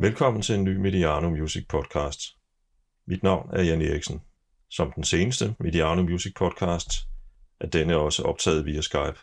[0.00, 2.20] Velkommen til en ny Mediano Music podcast.
[3.06, 4.20] Mit navn er Jan Eriksen.
[4.70, 6.90] Som den seneste Mediano Music podcast
[7.60, 9.18] er denne også optaget via Skype.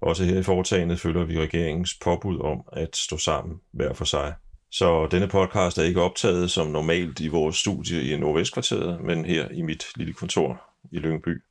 [0.00, 4.34] Også her i foretagendet følger vi regeringens påbud om at stå sammen hver for sig.
[4.70, 9.48] Så denne podcast er ikke optaget som normalt i vores studie i Nordvestkvarteret, men her
[9.48, 10.62] i mit lille kontor
[10.92, 11.42] i Lyngby,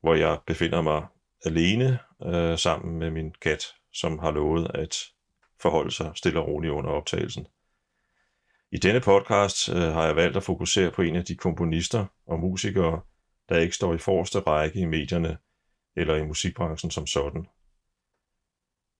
[0.00, 1.06] hvor jeg befinder mig
[1.44, 4.96] alene øh, sammen med min kat, som har lovet at
[5.62, 7.46] forholde sig stille og roligt under optagelsen.
[8.72, 12.40] I denne podcast øh, har jeg valgt at fokusere på en af de komponister og
[12.40, 13.00] musikere,
[13.48, 15.38] der ikke står i forreste række i medierne
[15.96, 17.46] eller i musikbranchen som sådan.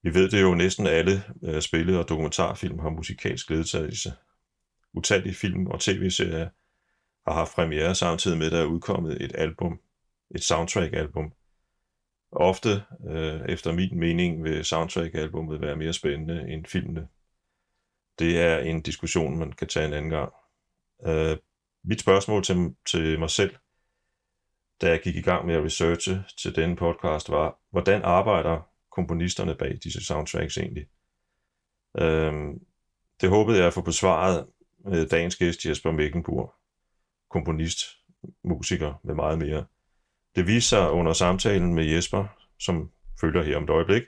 [0.03, 4.13] Vi ved det jo næsten alle øh, og dokumentarfilm har musikalsk ledtagelse.
[4.95, 6.49] Utallige film og tv-serier
[7.27, 9.81] har haft premiere samtidig med, at der er udkommet et album,
[10.35, 11.33] et soundtrack-album.
[12.33, 17.09] Ofte, øh, efter min mening, vil soundtrack-albummet være mere spændende end filmene.
[18.19, 20.33] Det er en diskussion, man kan tage en anden gang.
[21.07, 21.37] Øh,
[21.85, 23.57] mit spørgsmål til, til mig selv,
[24.81, 29.55] da jeg gik i gang med at researche til denne podcast, var, hvordan arbejder komponisterne
[29.55, 30.87] bag disse soundtracks egentlig?
[31.99, 32.33] Øh,
[33.21, 34.47] det håbede jeg at få besvaret
[34.85, 36.55] med dagens gæst Jesper Mækkenburg,
[37.31, 37.79] komponist,
[38.45, 39.67] musiker med meget mere.
[40.37, 42.25] Det viste sig under samtalen med Jesper,
[42.61, 44.03] som følger her om et øjeblik,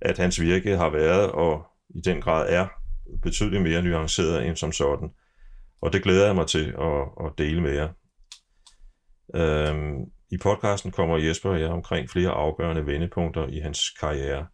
[0.00, 2.66] at hans virke har været og i den grad er
[3.22, 5.10] betydeligt mere nuanceret end som sådan.
[5.80, 7.88] Og det glæder jeg mig til at, at dele med jer.
[9.34, 14.46] Øhm, I podcasten kommer Jesper og jeg omkring flere afgørende vendepunkter i hans karriere.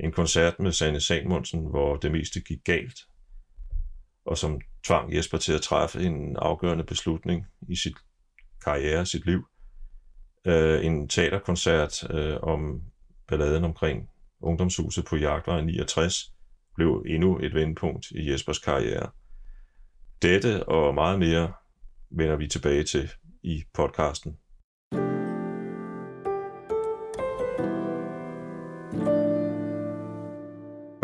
[0.00, 2.98] En koncert med Sanne Salmonsen, hvor det meste gik galt,
[4.26, 7.96] og som tvang Jesper til at træffe en afgørende beslutning i sit
[8.64, 9.46] karriere, sit liv.
[10.46, 12.82] Øh, en teaterkoncert øh, om
[13.28, 16.32] balladen omkring ungdomshuset på Jagtvej 69
[16.74, 19.10] blev endnu et vendepunkt i Jespers karriere.
[20.22, 21.52] Dette og meget mere
[22.10, 23.10] vender vi tilbage til
[23.42, 24.36] i podcasten.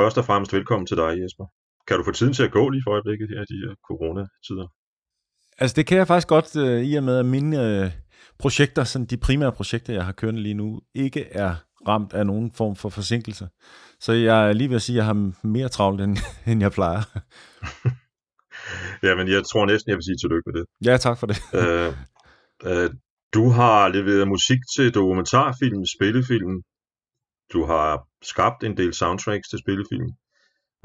[0.01, 1.47] Først og fremmest velkommen til dig, Jesper.
[1.87, 4.80] Kan du få tiden til at gå lige for øjeblikket her i de her coronatider?
[5.61, 7.91] Altså det kan jeg faktisk godt, øh, i og med at mine øh,
[8.39, 11.55] projekter, sådan de primære projekter, jeg har kørende lige nu, ikke er
[11.89, 13.49] ramt af nogen form for forsinkelse.
[14.01, 16.17] Så jeg er lige ved at sige, at jeg har mere travlt, end,
[16.51, 17.03] end jeg plejer.
[19.07, 20.67] ja, men jeg tror næsten, jeg vil sige tillykke med det.
[20.87, 21.37] Ja, tak for det.
[21.55, 21.93] øh,
[22.65, 22.91] øh,
[23.35, 26.63] du har leveret musik til dokumentarfilm, spillefilm.
[27.53, 30.09] Du har skabt en del soundtracks til spillefilm.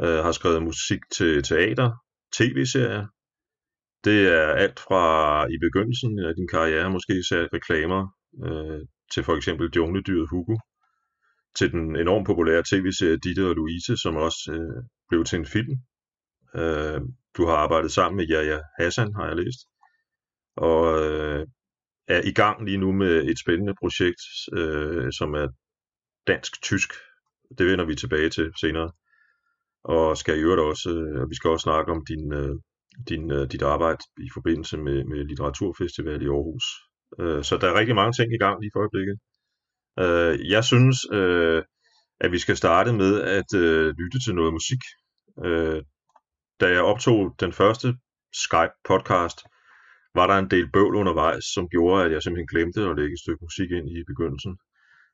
[0.02, 1.92] Øh, har skrevet musik til teater,
[2.38, 3.06] tv-serier.
[4.06, 5.06] Det er alt fra
[5.44, 8.02] øh, i begyndelsen af din karriere, måske især reklamer,
[8.46, 8.82] øh,
[9.14, 10.58] til for eksempel Jungledyret Hugo,
[11.58, 15.76] til den enormt populære tv-serie Ditte og Louise, som også øh, blev til en film.
[16.56, 17.02] Øh,
[17.38, 19.60] du har arbejdet sammen med Jaja Hassan, har jeg læst,
[20.56, 21.48] og øh,
[22.08, 24.22] er i gang lige nu med et spændende projekt,
[24.54, 25.48] øh, som er
[26.28, 26.94] dansk-tysk.
[27.58, 28.92] Det vender vi tilbage til senere.
[29.84, 32.56] Og skal i øvrigt også, øh, vi skal også snakke om din, øh,
[33.10, 36.66] din, øh, dit arbejde i forbindelse med, med Litteraturfestival i Aarhus.
[37.20, 39.18] Øh, så der er rigtig mange ting i gang lige for øjeblikket.
[40.04, 41.64] Øh, jeg synes, øh,
[42.20, 44.82] at vi skal starte med at øh, lytte til noget musik.
[45.46, 45.82] Øh,
[46.60, 47.88] da jeg optog den første
[48.44, 49.40] Skype-podcast,
[50.16, 53.20] var der en del bøvl undervejs, som gjorde, at jeg simpelthen glemte at lægge et
[53.20, 54.58] stykke musik ind i begyndelsen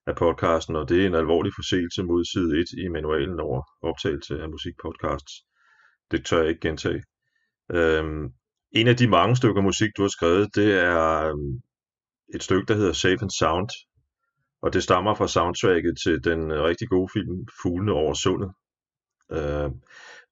[0.08, 4.42] af podcasten, og det er en alvorlig forseelse mod side 1 i manualen over optagelse
[4.44, 5.34] af musikpodcasts.
[6.12, 7.04] Det tør jeg ikke gentage.
[7.74, 8.34] Øhm,
[8.72, 11.62] en af de mange stykker musik, du har skrevet, det er øhm,
[12.34, 13.70] et stykke, der hedder Safe and Sound,
[14.62, 18.52] og det stammer fra soundtracket til den øh, rigtig gode film Fuglene over sundet.
[19.32, 19.70] Øh,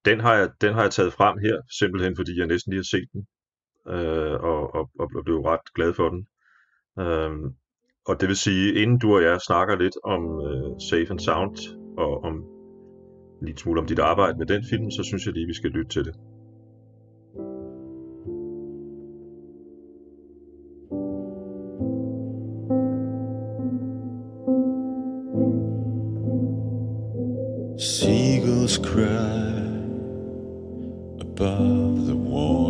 [0.06, 2.92] den, har jeg, den har jeg taget frem her, simpelthen fordi jeg næsten lige har
[2.98, 3.28] set den,
[3.94, 6.28] øh, og, og, og blev ret glad for den.
[7.00, 7.32] Øh,
[8.08, 11.58] og det vil sige, inden du og jeg snakker lidt om øh, Safe and Sound,
[11.98, 12.36] og om
[13.42, 15.92] lidt smule om dit arbejde med den film, så synes jeg lige, vi skal lytte
[15.92, 16.16] til det.
[27.80, 29.56] Seagulls cry
[31.22, 32.69] above the water,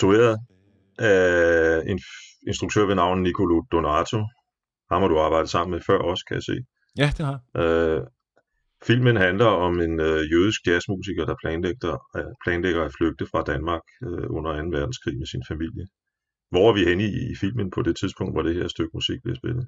[0.00, 0.38] instrueret
[0.98, 2.00] af en
[2.46, 4.18] instruktør ved navn Nicolo Donato.
[4.90, 6.56] Ham har du arbejdet sammen med før også, kan jeg se.
[6.98, 7.38] Ja, det har.
[7.56, 8.00] Øh,
[8.84, 13.82] filmen handler om en øh, jødisk jazzmusiker, der planlægger, øh, planlægger at flygte fra Danmark
[14.02, 14.68] øh, under 2.
[14.68, 15.86] verdenskrig med sin familie.
[16.50, 19.22] Hvor er vi henne i, i filmen på det tidspunkt, hvor det her stykke musik
[19.22, 19.66] bliver spillet?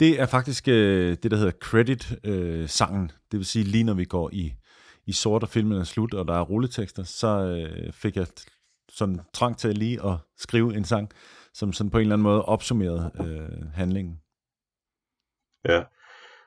[0.00, 3.10] Det er faktisk øh, det, der hedder credit-sangen.
[3.30, 4.54] det vil sige, lige når vi går i,
[5.06, 8.26] i sort, og filmen er slut, og der er rulletekster, så øh, fik jeg
[8.96, 11.10] sådan trang til lige at skrive en sang,
[11.52, 14.20] som sådan på en eller anden måde opsummerede øh, handlingen.
[15.68, 15.82] Ja.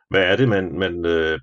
[0.10, 0.80] Hvad er det, man...
[0.80, 1.40] man øh,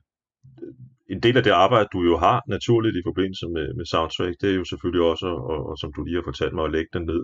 [1.11, 4.51] en del af det arbejde, du jo har naturligt i forbindelse med, med soundtrack, det
[4.51, 7.05] er jo selvfølgelig også, og, og som du lige har fortalt mig, at lægge den
[7.07, 7.23] ned,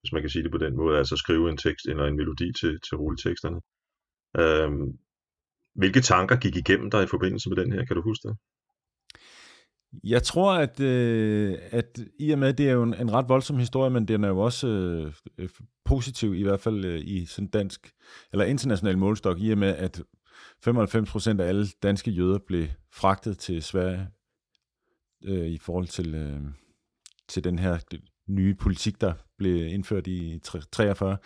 [0.00, 2.52] hvis man kan sige det på den måde, altså skrive en tekst eller en melodi
[2.60, 3.60] til, til rulleteksterne.
[4.42, 4.98] Øhm,
[5.74, 8.36] hvilke tanker gik igennem dig i forbindelse med den her, kan du huske det?
[10.04, 13.28] Jeg tror, at, øh, at i og med, at det er jo en, en ret
[13.28, 14.66] voldsom historie, men den er jo også
[15.38, 15.48] øh,
[15.84, 17.92] positiv, i hvert fald øh, i sådan dansk,
[18.32, 20.02] eller international målstok, i og med, at
[20.66, 24.08] 95% af alle danske jøder blev fragtet til Sverige
[25.24, 26.40] øh, i forhold til, øh,
[27.28, 27.78] til den her
[28.28, 30.40] nye politik, der blev indført i
[30.72, 31.16] 43.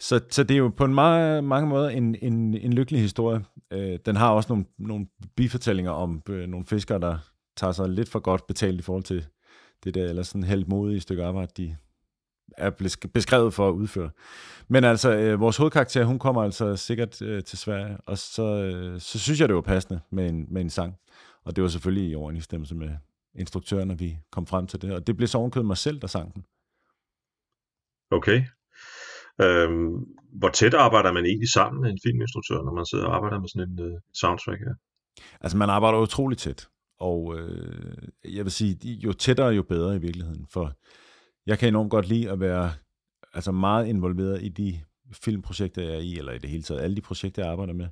[0.00, 3.44] Så, så det er jo på en meget, mange måder en, en, en lykkelig historie.
[3.70, 5.06] Øh, den har også nogle, nogle
[5.36, 7.18] bifortællinger om øh, nogle fiskere, der
[7.56, 9.26] tager sig lidt for godt betalt i forhold til
[9.84, 11.76] det der eller sådan helt modige stykke arbejde, de
[12.56, 14.10] er besk- beskrevet for at udføre.
[14.68, 19.00] Men altså, øh, vores hovedkarakter, hun kommer altså sikkert øh, til Sverige, og så, øh,
[19.00, 20.96] så synes jeg, det var passende med en, med en sang.
[21.44, 22.90] Og det var selvfølgelig i overensstemmelse med
[23.34, 24.92] instruktøren, at vi kom frem til det.
[24.92, 26.44] Og det blev så ovenkøbet mig selv, der sang den.
[28.10, 28.44] Okay.
[29.40, 29.94] Øhm,
[30.38, 33.48] hvor tæt arbejder man egentlig sammen med en filminstruktør, når man sidder og arbejder med
[33.48, 34.74] sådan en øh, soundtrack her?
[35.40, 36.68] Altså, man arbejder utroligt tæt.
[37.02, 40.46] Og øh, jeg vil sige, jo tættere, jo bedre i virkeligheden.
[40.50, 40.72] For
[41.46, 42.72] jeg kan enormt godt lide at være
[43.34, 44.80] altså meget involveret i de
[45.12, 47.88] filmprojekter, jeg er i, eller i det hele taget, alle de projekter, jeg arbejder med.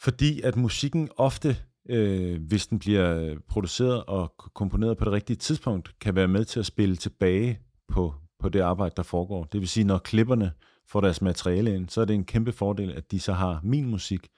[0.00, 1.56] Fordi at musikken ofte,
[1.88, 6.60] øh, hvis den bliver produceret og komponeret på det rigtige tidspunkt, kan være med til
[6.60, 9.44] at spille tilbage på, på det arbejde, der foregår.
[9.44, 10.52] Det vil sige, når klipperne
[10.88, 13.88] får deres materiale ind, så er det en kæmpe fordel, at de så har min
[13.90, 14.28] musik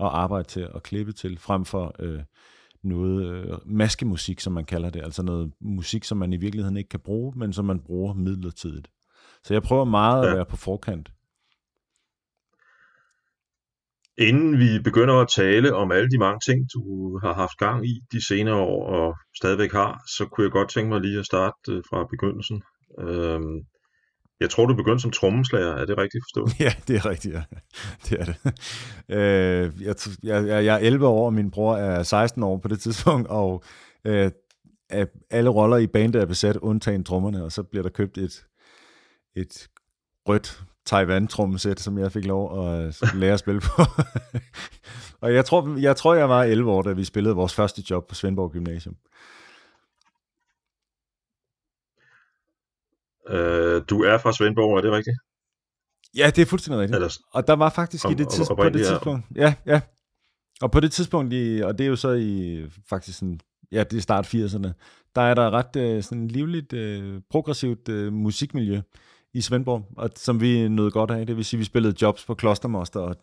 [0.00, 2.22] at arbejde til og klippe til, frem for øh,
[2.82, 5.02] noget øh, maskemusik, som man kalder det.
[5.02, 8.88] Altså noget musik, som man i virkeligheden ikke kan bruge, men som man bruger midlertidigt.
[9.44, 10.30] Så jeg prøver meget ja.
[10.30, 11.12] at være på forkant.
[14.18, 16.82] Inden vi begynder at tale om alle de mange ting, du
[17.18, 20.88] har haft gang i de senere år og stadigvæk har, så kunne jeg godt tænke
[20.88, 22.62] mig lige at starte øh, fra begyndelsen.
[22.98, 23.58] Øhm,
[24.40, 25.72] jeg tror, du begyndte som trommeslager.
[25.72, 26.60] Er det rigtigt forstået?
[26.66, 27.42] Ja, det er rigtigt, ja.
[28.08, 28.36] Det er det.
[29.08, 32.80] Øh, jeg, jeg, jeg er 11 år, og min bror er 16 år på det
[32.80, 33.62] tidspunkt, og
[34.04, 34.30] øh,
[35.30, 38.46] alle roller i bandet er besat, undtagen trommerne, og så bliver der købt et,
[39.36, 39.68] et
[40.28, 43.82] rødt Taiwan-trommesæt, som jeg fik lov at øh, lære at spille på.
[45.20, 48.08] og jeg tror, jeg tror, jeg var 11 år, da vi spillede vores første job
[48.08, 48.96] på Svendborg Gymnasium.
[53.30, 55.16] Øh, du er fra Svendborg, er det rigtigt?
[56.16, 56.96] Ja, det er fuldstændig rigtigt.
[56.96, 59.80] Eller, Og der var faktisk Om- i det, om- tids, på det tidspunkt, ja, ja.
[60.62, 63.40] Og på det tidspunkt, i, og det er jo så i faktisk sådan,
[63.72, 64.72] ja, det er start 80'erne,
[65.14, 68.80] der er der ret øh, sådan livligt, øh, progressivt øh, musikmiljø
[69.34, 71.26] i Svendborg, og, som vi nød godt af.
[71.26, 73.16] Det vil sige, vi spillede jobs på Klostermoster, og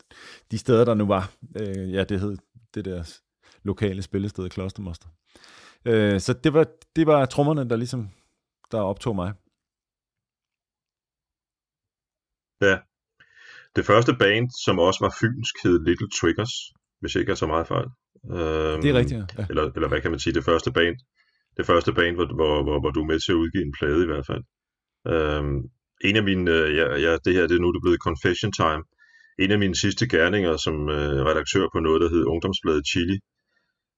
[0.51, 2.37] de steder, der nu var, øh, ja, det hed
[2.73, 3.03] det der
[3.63, 5.07] lokale spillested Klostermoster.
[5.85, 8.09] Øh, så det var, det var trommerne, der ligesom,
[8.71, 9.33] der optog mig.
[12.61, 12.77] Ja.
[13.75, 16.53] Det første band, som også var fynsk, hed Little Triggers,
[17.01, 17.87] hvis jeg ikke er så meget fejl.
[18.31, 19.45] Øhm, Det er rigtigt, ja.
[19.49, 20.95] Eller, eller hvad kan man sige, det første band,
[21.57, 24.03] det første band, hvor, hvor, hvor, hvor du er med til at udgive en plade
[24.03, 24.43] i hvert fald.
[25.13, 25.57] Øhm,
[26.03, 28.51] en af mine, øh, ja, ja, det her det er nu det er blevet Confession
[28.51, 28.83] Time.
[29.43, 33.17] en af mine sidste gerninger som øh, redaktør på noget, der hed Ungdomsbladet Chili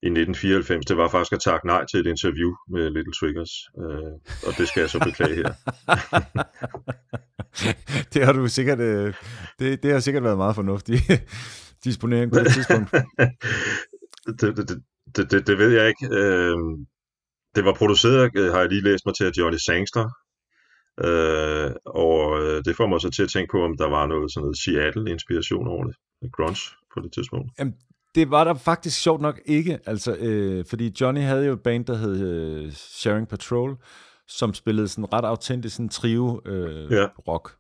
[0.04, 4.14] i 1994, det var faktisk at takke nej til et interview med Little Triggers, øh,
[4.48, 5.52] og det skal jeg så beklage her.
[8.14, 9.14] det har du sikkert, øh,
[9.60, 11.02] det, det har sikkert været meget fornuftigt
[11.86, 12.92] disponering på det tidspunkt.
[14.42, 14.84] det, det,
[15.16, 16.06] det, det, det ved jeg ikke.
[16.12, 16.58] Øh,
[17.56, 20.06] det var produceret, øh, har jeg lige læst mig til, af Johnny Sangster,
[21.06, 24.34] øh, og øh, det får mig så til at tænke på, om der var noget
[24.34, 25.96] sådan noget Seattle-inspiration over det,
[26.34, 26.60] grunge
[26.94, 27.52] på det tidspunkt.
[27.60, 27.74] Jamen,
[28.16, 31.86] det var der faktisk sjovt nok ikke, altså, øh, fordi Johnny havde jo et band,
[31.86, 33.78] der hed øh, Sharing Patrol,
[34.30, 37.08] som spillede sådan ret autentisk sådan trio øh, ja.
[37.28, 37.56] rock.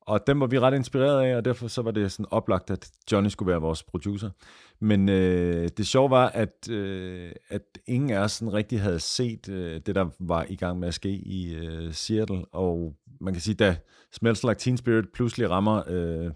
[0.00, 2.90] Og dem var vi ret inspireret af, og derfor så var det sådan oplagt, at
[3.12, 4.30] Johnny skulle være vores producer.
[4.80, 9.48] Men øh, det sjove var, at, øh, at ingen af os sådan rigtig havde set
[9.48, 12.44] øh, det, der var i gang med at ske i øh, Seattle.
[12.52, 13.76] Og man kan sige, da
[14.12, 16.30] Smells Like Teen Spirit pludselig rammer øh,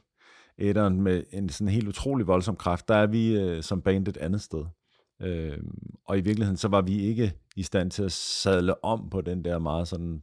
[0.59, 4.17] æderen med en sådan helt utrolig voldsom kraft, der er vi øh, som band et
[4.17, 4.64] andet sted.
[5.25, 5.59] Øh,
[6.04, 9.45] og i virkeligheden, så var vi ikke i stand til at sadle om på den
[9.45, 10.23] der meget sådan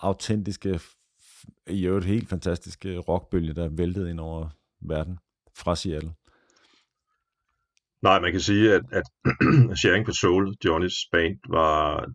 [0.00, 0.80] autentiske,
[1.66, 4.48] i øvrigt helt fantastiske rockbølge, der væltede ind over
[4.80, 5.18] verden
[5.56, 6.12] fra Seattle.
[8.02, 9.06] Nej, man kan sige, at, at
[9.80, 12.06] Sharing Patrol, Johnnys band, var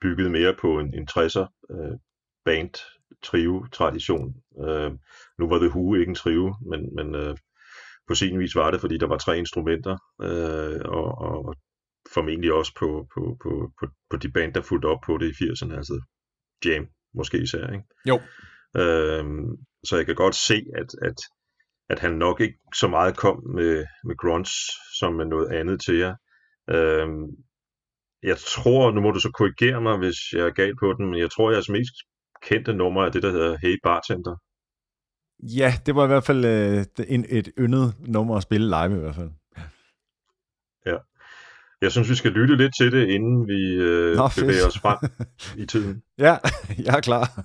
[0.00, 1.98] bygget mere på en, en 60'er øh,
[2.44, 2.74] band
[3.22, 4.34] trio tradition.
[4.64, 4.92] Øh,
[5.38, 7.36] nu var det Who ikke en trio, men, men øh,
[8.08, 11.54] på sin vis var det, fordi der var tre instrumenter, øh, og, og
[12.14, 15.44] formentlig også på, på, på, på, på de band, der fulgte op på det i
[15.44, 16.00] 80'erne, altså
[16.64, 17.84] Jam måske især, ikke?
[18.08, 18.16] Jo.
[18.80, 19.24] Øh,
[19.84, 21.18] så jeg kan godt se, at, at,
[21.88, 24.50] at han nok ikke så meget kom med, med grunge
[24.98, 26.14] som med noget andet til jer.
[26.70, 27.08] Øh,
[28.22, 31.18] jeg tror, nu må du så korrigere mig, hvis jeg er galt på den, men
[31.20, 31.94] jeg tror, jeres mest
[32.42, 34.36] kendte nummer er det, der hedder Hey Bartender.
[35.42, 39.00] Ja, det var i hvert fald øh, en, et yndet nummer at spille live i
[39.00, 39.30] hvert fald.
[40.86, 40.96] Ja.
[41.82, 44.98] Jeg synes, vi skal lytte lidt til det, inden vi øh, Nå, bevæger os frem
[45.56, 46.02] i tiden.
[46.18, 46.36] Ja,
[46.86, 47.44] jeg er klar.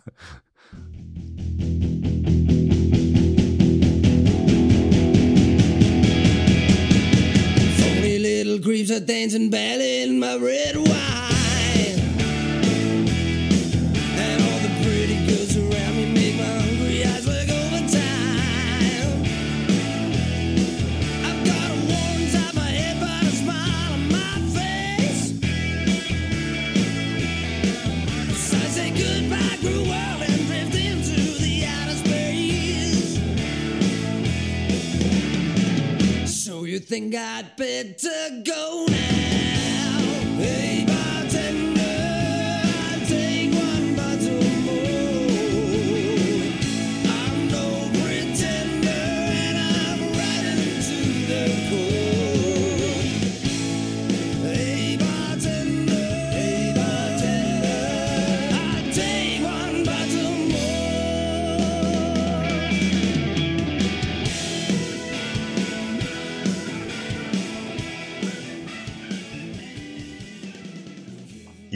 [7.80, 11.23] Forty little creeps are dancing ballet in my red wine.
[36.80, 39.23] Think I'd better go now.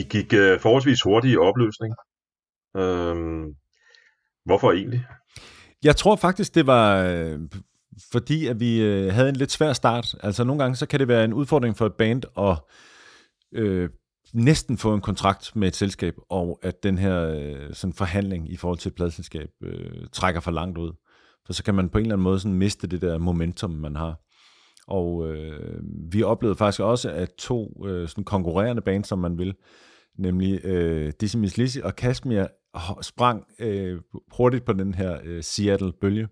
[0.10, 1.94] Gik øh, forholdsvis hurtigt i opløsning.
[2.78, 3.56] Øhm,
[4.46, 5.06] hvorfor egentlig?
[5.84, 7.40] Jeg tror faktisk, det var øh,
[8.12, 10.16] fordi, at vi øh, havde en lidt svær start.
[10.24, 12.58] Altså nogle gange, så kan det være en udfordring for et band at
[13.54, 13.90] øh,
[14.34, 18.56] næsten få en kontrakt med et selskab, og at den her øh, sådan forhandling i
[18.56, 20.92] forhold til et pladselskab øh, trækker for langt ud.
[21.46, 23.96] For så kan man på en eller anden måde sådan miste det der momentum, man
[23.96, 24.16] har.
[24.88, 25.80] Og øh,
[26.12, 29.56] vi oplevede faktisk også, at to øh, sådan konkurrerende bands, som man vil,
[30.19, 32.45] nemlig øh, Dizzy Miss Lizzy og Kashmir
[33.01, 34.01] sprang øh,
[34.38, 36.27] hurtigt på den her øh, Seattle-bølge,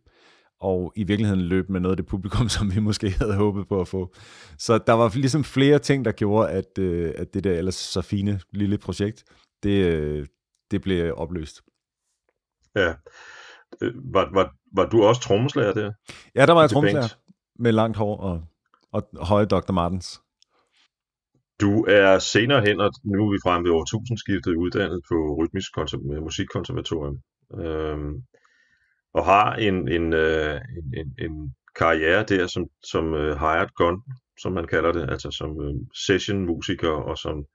[0.60, 3.82] og i virkeligheden løb med noget af det publikum, som vi måske havde håbet på
[3.82, 4.14] at få.
[4.58, 8.02] Så der var ligesom flere ting, der gjorde, at, øh, at det der ellers så
[8.02, 9.24] fine lille projekt,
[9.64, 10.26] det, øh,
[10.72, 11.62] det blev opløst.
[12.76, 12.94] Ja.
[13.82, 15.92] Øh, var, var, var du også trommeslager der?
[16.36, 17.16] Ja, der var jeg trommeslager
[17.60, 18.44] med langt hår og,
[18.92, 19.72] og høje Dr.
[19.72, 20.22] Martens.
[21.62, 25.72] Du er senere hen, og nu er vi fremme ved årtusindskiftet, uddannet på Rytmisk
[26.22, 27.18] Musikkonservatorium,
[27.60, 28.14] øhm,
[29.14, 34.02] og har en, en, øh, en, en, en karriere der som, som øh, hired gun,
[34.40, 37.46] som man kalder det, altså som øh, session-musiker og som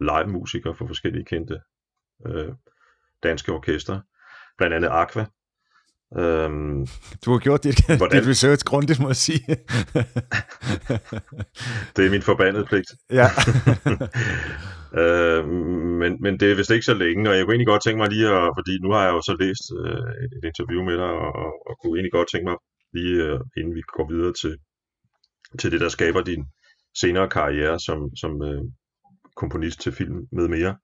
[0.00, 1.60] live-musiker for forskellige kendte
[2.26, 2.52] øh,
[3.22, 4.02] danske orkestre,
[4.58, 5.26] blandt andet Aqua,
[6.16, 6.86] Øhm,
[7.24, 8.22] du har gjort dit, hvordan?
[8.22, 9.46] dit research grundigt, må jeg sige.
[11.96, 12.90] det er min forbandede pligt.
[13.10, 13.28] Ja.
[15.02, 15.48] øh,
[16.00, 18.10] men, men det er vist ikke så længe, og jeg kunne egentlig godt tænke mig
[18.10, 21.12] lige at, fordi nu har jeg jo så læst øh, et, et interview med dig,
[21.26, 22.58] og, og kunne egentlig godt tænke mig
[22.96, 24.54] lige øh, inden vi går videre til,
[25.60, 26.42] til det, der skaber din
[27.00, 28.62] senere karriere som, som øh,
[29.36, 30.76] komponist til film med mere.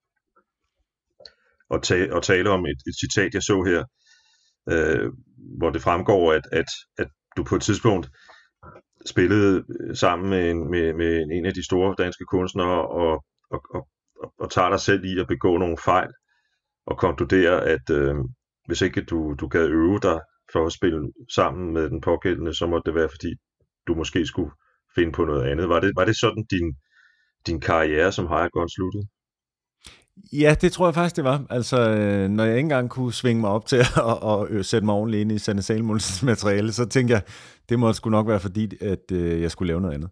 [1.69, 3.83] Og, ta- og tale om et, et citat, jeg så her,
[4.71, 5.11] øh,
[5.57, 6.65] hvor det fremgår, at, at,
[6.97, 7.07] at
[7.37, 8.09] du på et tidspunkt
[9.05, 13.63] spillede øh, sammen med en, med, med en af de store danske kunstnere og, og,
[13.73, 13.87] og,
[14.21, 16.09] og, og tager dig selv i at begå nogle fejl
[16.87, 18.15] og konkluderer, at øh,
[18.67, 20.19] hvis ikke du, du gad øve dig
[20.53, 23.35] for at spille sammen med den pågældende, så må det være, fordi
[23.87, 24.51] du måske skulle
[24.95, 25.69] finde på noget andet.
[25.69, 26.75] Var det, var det sådan, din,
[27.47, 29.07] din karriere som Hayagård sluttede?
[30.33, 31.45] Ja, det tror jeg faktisk, det var.
[31.49, 33.77] Altså, øh, når jeg ikke engang kunne svinge mig op til
[34.11, 37.23] at, at øh, sætte mig ordentligt ind i Sanne Salmonsens materiale, så tænkte jeg,
[37.69, 40.09] det må sgu nok være fordi, at øh, jeg skulle lave noget andet.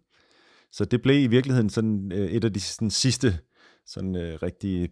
[0.72, 3.38] Så det blev i virkeligheden sådan øh, et af de sådan, sidste
[3.86, 4.88] sådan, øh, rigtige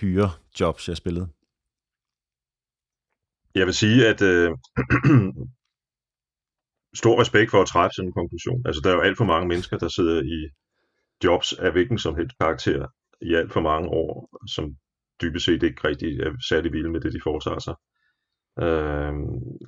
[0.00, 1.28] hyre jobs, jeg spillede.
[3.54, 4.50] Jeg vil sige, at øh,
[7.00, 8.66] stor respekt for at træffe sådan en konklusion.
[8.66, 10.48] Altså, der er jo alt for mange mennesker, der sidder i
[11.24, 12.86] jobs af hvilken som helst karakter
[13.22, 14.76] i alt for mange år, som
[15.22, 17.74] dybest set ikke rigtig er særlig vilde med det, de foretager sig.
[18.64, 19.12] Øh,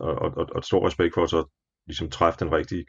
[0.00, 1.44] og, og, og stor respekt for at så
[1.86, 2.84] ligesom træffe den rigtige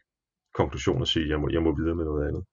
[0.53, 2.43] konklusion og sige, jeg må, jeg må videre med noget andet.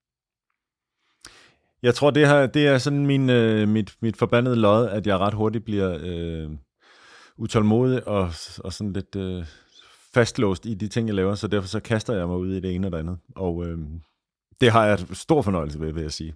[1.83, 5.19] Jeg tror, det, her, det er sådan min, øh, mit, mit forbandede lod, at jeg
[5.19, 6.51] ret hurtigt bliver øh,
[7.37, 8.31] utålmodig og,
[8.65, 9.45] og sådan lidt øh,
[10.15, 12.75] fastlåst i de ting, jeg laver, så derfor så kaster jeg mig ud i det
[12.75, 13.19] ene og det andet.
[13.37, 13.79] Og øh,
[14.61, 16.35] det har jeg stor fornøjelse ved, vil jeg sige.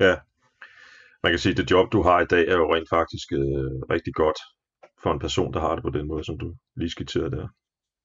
[0.00, 0.14] Ja,
[1.22, 3.70] man kan sige, at det job, du har i dag, er jo rent faktisk øh,
[3.94, 4.38] rigtig godt
[5.02, 7.48] for en person, der har det på den måde, som du lige skitserede der.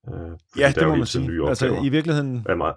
[0.10, 1.50] Øh, ja, det må man sige.
[1.50, 2.46] Altså, i virkeligheden...
[2.50, 2.76] Er meget,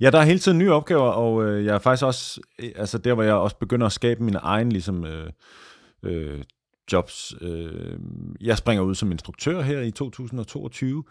[0.00, 2.98] Ja, der er hele tiden nye opgaver, og øh, jeg er faktisk også, øh, altså
[2.98, 5.30] der hvor jeg også begynder at skabe mine egne ligesom, øh,
[6.02, 6.42] øh,
[6.92, 7.34] jobs.
[7.40, 7.98] Øh,
[8.40, 11.04] jeg springer ud som instruktør her i 2022.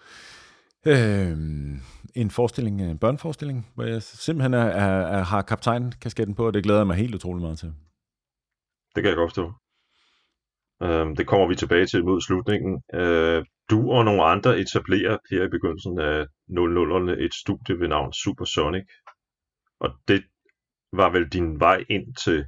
[0.87, 1.37] Øh,
[2.15, 6.63] en forestilling, en børneforestilling, hvor jeg simpelthen er, er, er, har kaptajnkasketten på, og det
[6.63, 7.73] glæder jeg mig helt utrolig meget til.
[8.95, 9.53] Det kan jeg godt forstå.
[10.83, 12.81] Øh, det kommer vi tilbage til mod slutningen.
[12.93, 18.13] Øh, du og nogle andre etablerer her i begyndelsen af 00'erne et studie ved navn
[18.13, 18.87] Supersonic,
[19.79, 20.23] og det
[20.93, 22.45] var vel din vej ind til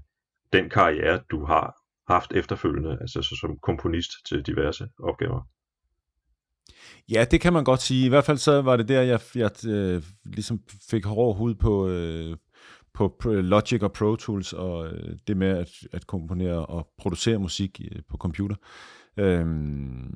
[0.54, 1.76] den karriere, du har
[2.14, 5.42] haft efterfølgende, altså som komponist til diverse opgaver.
[7.10, 8.06] Ja, det kan man godt sige.
[8.06, 11.88] I hvert fald så var det der, jeg, jeg øh, ligesom fik hård hud på,
[11.88, 12.38] øh,
[12.94, 17.82] på Logic og Pro Tools, og øh, det med at, at komponere og producere musik
[17.92, 18.56] øh, på computer.
[19.18, 20.14] Øhm,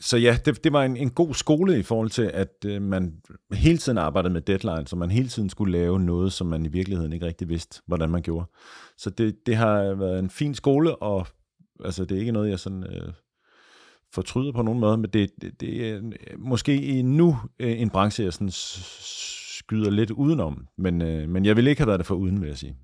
[0.00, 3.14] så ja, det, det var en, en god skole i forhold til, at øh, man
[3.52, 6.68] hele tiden arbejdede med deadlines, så man hele tiden skulle lave noget, som man i
[6.68, 8.46] virkeligheden ikke rigtig vidste, hvordan man gjorde.
[8.98, 11.26] Så det, det har været en fin skole, og
[11.84, 13.12] altså, det er ikke noget, jeg sådan øh,
[14.14, 16.00] fortryder på nogen måde, men det, det, det er
[16.38, 21.66] måske nu øh, en branche, jeg sådan skyder lidt udenom, men, øh, men jeg vil
[21.66, 22.76] ikke have været det for uden, vil jeg sige.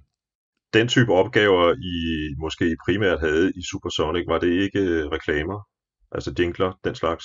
[0.75, 5.69] Den type opgaver, I måske primært havde i Supersonic, var det ikke øh, reklamer?
[6.12, 7.25] Altså jingler, den slags?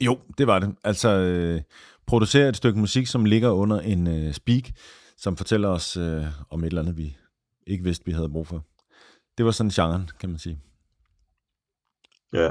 [0.00, 0.74] Jo, det var det.
[0.84, 1.60] Altså øh,
[2.06, 4.64] producere et stykke musik, som ligger under en øh, speak,
[5.16, 7.16] som fortæller os øh, om et eller andet, vi
[7.66, 8.64] ikke vidste, vi havde brug for.
[9.38, 10.58] Det var sådan genren, kan man sige.
[12.32, 12.50] Ja.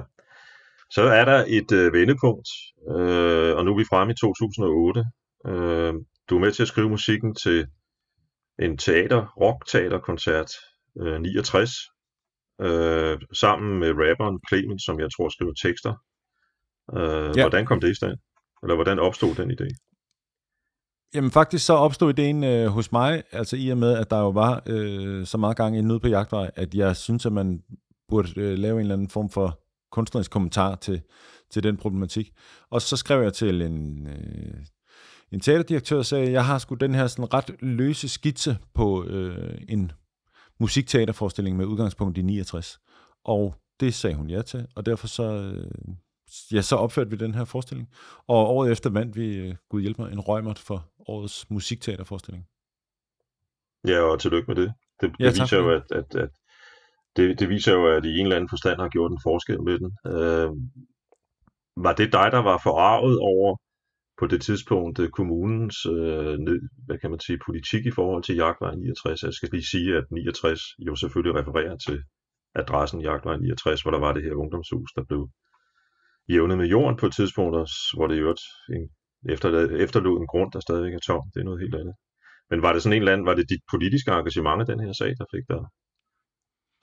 [0.96, 2.48] Så er der et øh, vendepunkt,
[2.96, 5.06] øh, og nu er vi fremme i 2008.
[5.48, 5.94] Øh,
[6.30, 7.68] du er med til at skrive musikken til
[8.60, 10.52] en teater, rock-teaterkoncert
[11.02, 11.72] øh, 69,
[12.62, 15.94] øh, sammen med rapperen Clemens, som jeg tror skriver tekster.
[16.98, 17.44] Øh, ja.
[17.44, 18.18] Hvordan kom det i stand?
[18.64, 19.68] Eller hvordan opstod den idé?
[21.16, 24.30] Jamen faktisk så opstod ideen øh, hos mig, altså i og med, at der jo
[24.30, 27.64] var øh, så meget gang inden ude på jagtvej, at jeg synes, at man
[28.08, 29.61] burde øh, lave en eller anden form for
[29.92, 31.02] kunstnerisk kommentar til,
[31.50, 32.34] til den problematik.
[32.70, 34.66] Og så skrev jeg til en, øh,
[35.32, 39.62] en teaterdirektør og sagde, jeg har sgu den her sådan ret løse skitse på øh,
[39.70, 39.92] en
[40.60, 42.80] musikteaterforestilling med udgangspunkt i 69.
[43.26, 45.96] Og det sagde hun ja til, og derfor så, øh,
[46.54, 47.90] ja, så opførte vi den her forestilling.
[48.28, 52.48] Og året efter vandt vi, øh, Gud hjælp mig, en røgmert for årets musikteaterforestilling.
[53.88, 54.74] Ja, og tillykke med det.
[55.02, 56.30] Det, det ja, viser jo, at, at, at
[57.16, 59.80] det, det viser jo, at I en eller anden forstand har gjort en forskel med
[59.80, 59.92] den.
[60.14, 60.50] Øh,
[61.86, 63.58] var det dig, der var forarvet over
[64.20, 66.38] på det tidspunkt øh, kommunens øh,
[66.86, 69.24] hvad kan man sige, politik i forhold til Jagtvej 69.
[69.24, 71.98] Jeg skal lige sige, at 69 jo selvfølgelig refererer til
[72.56, 75.30] adressen Jagtvej 69, hvor der var det her ungdomshus, der blev
[76.30, 77.56] jævnet med jorden på et tidspunkt,
[77.96, 78.36] hvor det jo
[78.76, 78.90] en,
[79.34, 79.50] efter,
[79.86, 81.24] efterlod en grund, der stadigvæk er tom.
[81.34, 81.96] Det er noget helt andet.
[82.50, 84.94] Men var det sådan en eller anden, var det dit politiske engagement i den her
[84.94, 85.62] sag, der fik dig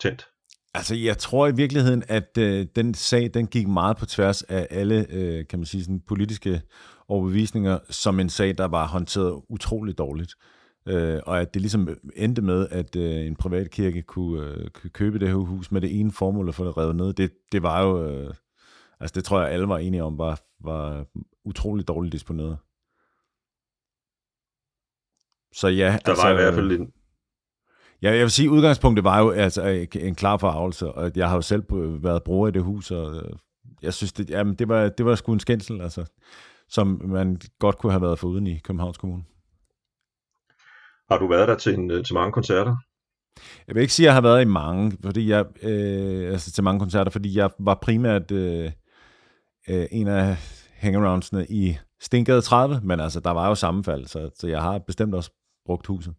[0.01, 0.29] tændt?
[0.75, 4.67] Altså, jeg tror i virkeligheden, at øh, den sag, den gik meget på tværs af
[4.71, 6.63] alle, øh, kan man sige, sådan politiske
[7.09, 10.35] overbevisninger, som en sag, der var håndteret utroligt dårligt.
[10.87, 15.19] Øh, og at det ligesom endte med, at øh, en privat kirke kunne, øh, købe
[15.19, 17.83] det her hus med det ene formål at få det revet ned, det, det var
[17.83, 18.35] jo, øh,
[19.01, 21.07] altså det tror jeg alle var enige om, var, var
[21.45, 22.59] utroligt dårligt disponeret.
[25.53, 26.93] Så ja, Der altså, var i hvert fald en,
[28.03, 31.43] Ja, jeg vil sige, udgangspunktet var jo altså en klar forarvelse, og jeg har jo
[31.43, 31.63] selv
[32.03, 33.33] været bruger i det hus, og øh,
[33.83, 36.05] jeg synes, det, jamen, det, var, det var sgu en skændsel, altså,
[36.69, 39.23] som man godt kunne have været foruden i Københavns Kommune.
[41.11, 42.77] Har du været der til, en, til mange koncerter?
[43.67, 46.65] Jeg vil ikke sige, at jeg har været i mange, fordi jeg, øh, altså til
[46.65, 48.71] mange koncerter, fordi jeg var primært øh,
[49.69, 50.37] øh, en af
[50.73, 55.15] hangaroundsene i Stengade 30, men altså, der var jo sammenfald, så, så jeg har bestemt
[55.15, 55.31] også
[55.67, 56.15] brugt huset.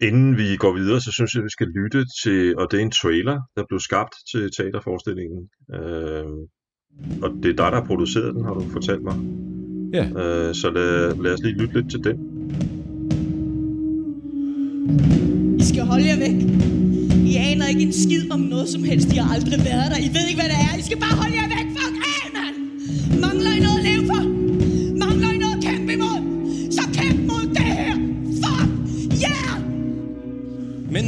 [0.00, 2.90] Inden vi går videre, så synes jeg, vi skal lytte til, og det er en
[2.90, 5.40] trailer, der blev skabt til teaterforestillingen.
[5.74, 6.24] Øh,
[7.22, 9.16] og det er dig, der har produceret den, har du fortalt mig.
[9.92, 10.04] Ja.
[10.20, 12.16] Øh, så lad, lad os lige lytte lidt til den.
[15.60, 16.38] I skal holde jer væk.
[17.30, 19.12] I aner ikke en skid om noget som helst.
[19.12, 19.98] I har aldrig været der.
[20.08, 20.78] I ved ikke, hvad det er.
[20.78, 21.67] I skal bare holde jer væk.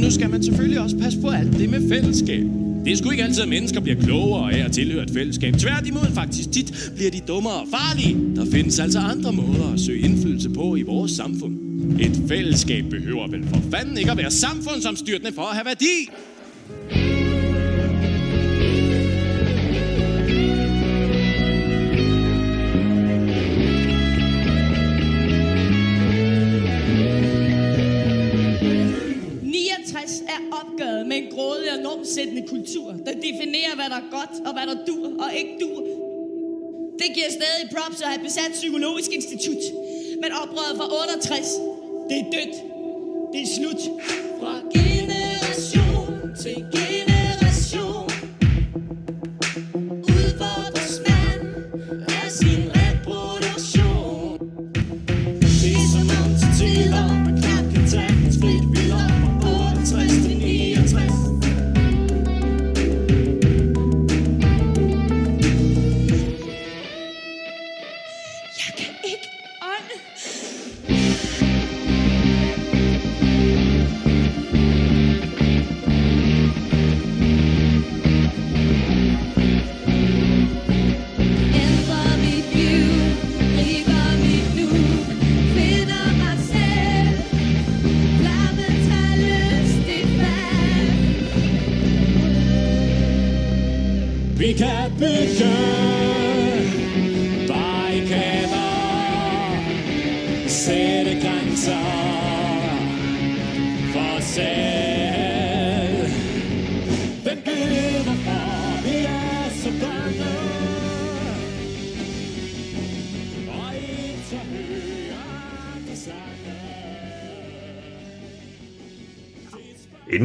[0.01, 2.43] Nu skal man selvfølgelig også passe på alt det med fællesskab.
[2.85, 5.53] Det er sgu ikke altid, at mennesker bliver klogere af at tilhøre et fællesskab.
[5.53, 8.35] Tværtimod faktisk tit bliver de dummere og farlige.
[8.35, 11.55] Der findes altså andre måder at søge indflydelse på i vores samfund.
[11.99, 16.09] Et fællesskab behøver vel for fanden ikke at være samfundsomstyrtende for at have værdi.
[32.29, 35.79] Grådig kultur, der definerer, hvad der er godt og hvad der dur og ikke dur.
[36.99, 39.63] Det giver stadig props at have besat psykologisk institut.
[40.21, 41.47] Men oprøret fra 68,
[42.09, 42.55] det er dødt.
[43.33, 43.81] Det er slut.
[44.39, 44.61] Fra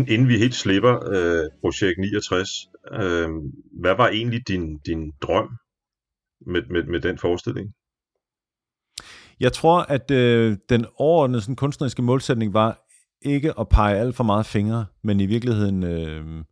[0.07, 2.49] Inden, inden vi helt slipper øh, projekt 69,
[2.93, 3.29] øh,
[3.81, 5.49] hvad var egentlig din, din drøm
[6.47, 7.73] med, med, med den forestilling?
[9.41, 12.87] Jeg tror, at øh, den overordnede sådan, kunstneriske målsætning var
[13.23, 16.45] ikke at pege alt for meget fingre, men i virkeligheden øh,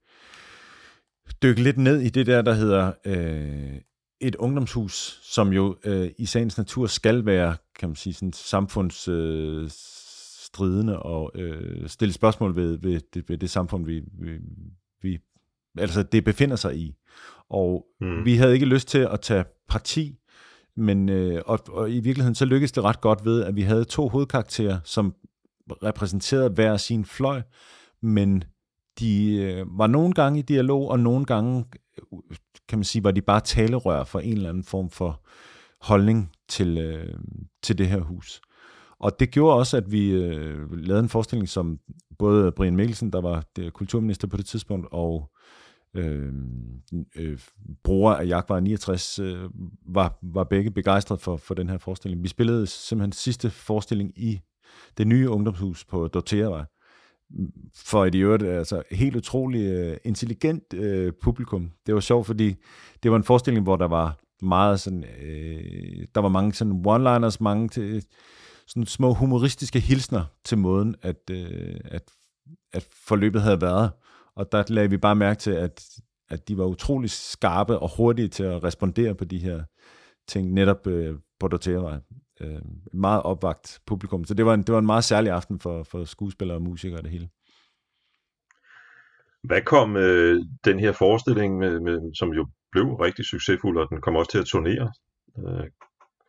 [1.42, 3.80] dykke lidt ned i det der, der hedder øh,
[4.20, 9.08] et ungdomshus, som jo øh, i sagens natur skal være, kan man sige, sådan samfunds
[9.08, 9.70] øh,
[10.54, 14.38] stridende og øh, stille spørgsmål ved, ved, det, ved det samfund, vi, vi,
[15.02, 15.18] vi
[15.78, 16.94] altså det befinder sig i.
[17.50, 18.24] Og Mm.
[18.24, 20.18] vi havde ikke lyst til at tage parti,
[20.76, 23.84] men øh, og, og i virkeligheden så lykkedes det ret godt ved, at vi havde
[23.84, 25.14] to hovedkarakterer, som
[25.82, 27.42] repræsenterede hver sin fløj,
[28.02, 28.44] men
[28.98, 31.64] de øh, var nogle gange i dialog, og nogle gange,
[31.98, 32.36] øh,
[32.68, 35.20] kan man sige, var de bare talerør for en eller anden form for
[35.80, 37.14] holdning til, øh,
[37.62, 38.40] til det her hus.
[39.04, 41.78] Og det gjorde også, at vi øh, lavede en forestilling, som
[42.18, 45.30] både Brian Mikkelsen, der var øh, kulturminister på det tidspunkt, og
[45.94, 46.32] øh,
[47.16, 47.38] øh,
[47.82, 49.38] bruger af Jagtvej 69, øh,
[49.86, 52.22] var, var begge begejstrede for, for den her forestilling.
[52.22, 54.40] Vi spillede simpelthen sidste forestilling i
[54.98, 56.64] det nye ungdomshus på Dorteavej,
[57.74, 61.70] for et i øvrigt altså, helt utrolig øh, intelligent øh, publikum.
[61.86, 62.54] Det var sjovt, fordi
[63.02, 67.36] det var en forestilling, hvor der var meget sådan, øh, der var mange sådan one-liners,
[67.40, 68.04] mange til,
[68.66, 72.02] sådan små humoristiske hilsner til måden, at, øh, at
[72.72, 73.92] at forløbet havde været.
[74.36, 75.84] Og der lagde vi bare mærke til, at,
[76.28, 79.64] at de var utrolig skarpe og hurtige til at respondere på de her
[80.28, 82.00] ting, netop øh, på Dotervej.
[82.40, 82.60] Øh,
[82.92, 84.24] meget opvagt publikum.
[84.24, 86.98] Så det var en, det var en meget særlig aften for, for skuespillere og musikere
[86.98, 87.28] og det hele.
[89.44, 94.00] Hvad kom øh, den her forestilling, med, med, som jo blev rigtig succesfuld, og den
[94.00, 94.92] kom også til at turnere,
[95.38, 95.66] øh,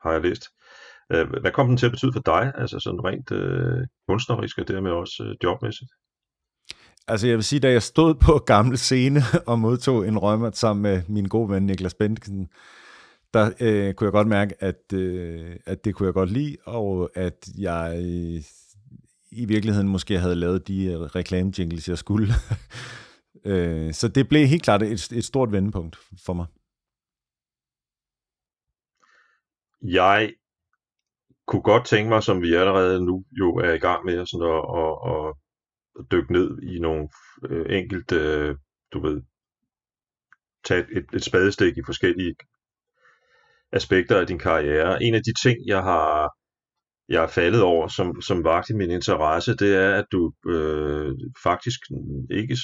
[0.03, 0.43] har jeg læst.
[1.11, 4.67] Øh, hvad kom den til at betyde for dig, altså sådan rent øh, kunstnerisk og
[4.67, 5.91] dermed også øh, jobmæssigt?
[7.07, 10.83] Altså jeg vil sige, da jeg stod på gamle scene og modtog en rømmert sammen
[10.83, 12.49] med min gode ven Niklas Bentken,
[13.33, 17.09] der øh, kunne jeg godt mærke, at, øh, at det kunne jeg godt lide, og
[17.15, 18.41] at jeg øh,
[19.31, 22.27] i virkeligheden måske havde lavet de øh, reklamejingles, jeg skulle.
[23.45, 26.45] øh, så det blev helt klart et, et stort vendepunkt for mig.
[29.81, 30.33] Jeg
[31.47, 34.63] kunne godt tænke mig, som vi allerede nu jo er i gang med, sådan at,
[34.81, 35.33] at,
[35.99, 37.07] at dykke ned i nogle
[37.49, 38.55] øh, enkelte, øh,
[38.93, 39.21] du ved,
[40.63, 42.35] tage et, et spadestik i forskellige
[43.71, 45.03] aspekter af din karriere.
[45.03, 46.31] En af de ting, jeg har
[47.09, 51.79] jeg er faldet over, som, som vagt min interesse, det er, at du øh, faktisk
[52.31, 52.57] ikke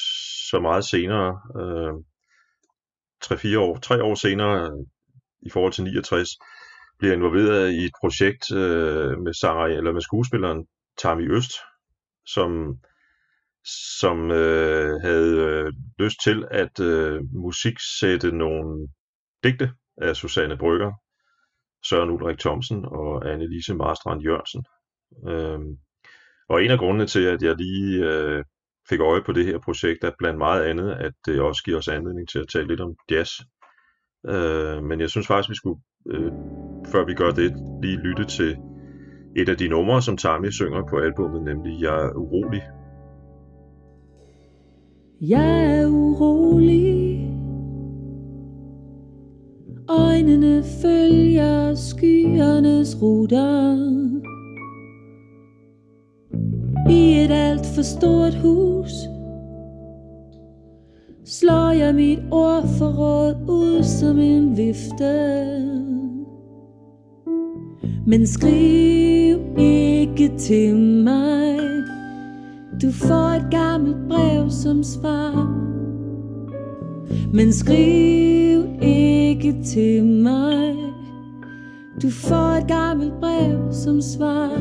[0.52, 1.94] så meget senere, øh,
[3.26, 4.86] 3-4 år, 3 år senere, øh,
[5.42, 6.30] i forhold til 69,
[7.02, 10.66] bliver involveret i et projekt øh, med Sarah, eller med skuespilleren
[11.02, 11.54] Tami Øst,
[12.26, 12.78] som,
[14.00, 18.88] som øh, havde øh, lyst til at øh, musiksætte nogle
[19.44, 20.92] digte af Susanne Brygger,
[21.86, 24.66] Søren Ulrik Thomsen og Anne-Lise Marstrand Jørgensen.
[25.28, 25.78] Øhm,
[26.50, 28.44] og en af grundene til, at jeg lige øh,
[28.90, 31.88] fik øje på det her projekt, er blandt meget andet, at det også giver os
[31.88, 33.32] anledning til at tale lidt om jazz.
[34.28, 35.80] Øh, men jeg synes faktisk, vi skulle,
[36.10, 36.32] øh,
[36.86, 38.58] før vi gør det, lige lytte til
[39.36, 42.64] et af de numre, som Tammy synger på albummet, nemlig Jeg er urolig.
[45.22, 47.32] Jeg er urolig
[49.90, 53.76] Øjnene følger skyernes ruter
[56.90, 58.92] I et alt for stort hus
[61.42, 65.14] Slår jeg mit ordforråd ud som en vifte.
[68.06, 71.58] Men skriv ikke til mig
[72.82, 75.58] Du får et gammelt brev som svar.
[77.34, 80.76] Men skriv ikke til mig
[82.02, 84.52] Du får et gammelt brev som svar.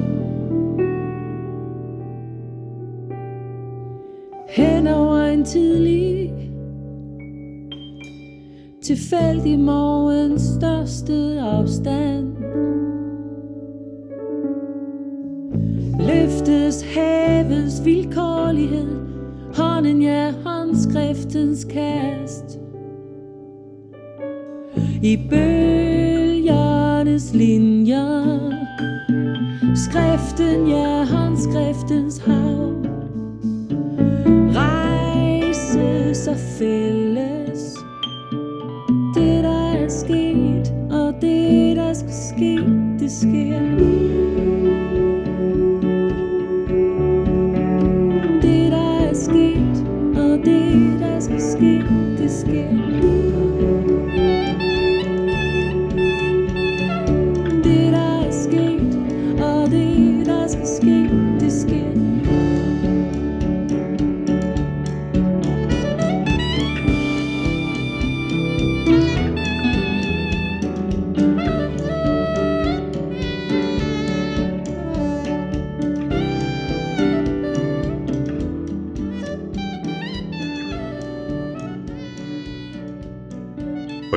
[4.49, 6.50] Hen over en tidlig
[8.91, 12.37] Tilfældig morgens største afstand.
[15.99, 18.97] Løftes havets vilkårlighed
[19.55, 22.59] Hånden ja, håndskriftens kast.
[25.03, 28.39] I bølgernes linjer
[29.75, 32.75] Skriften ja, håndskriftens hav.
[34.55, 37.10] Rejses og fælles
[42.41, 42.57] ske
[42.99, 44.20] Det sker.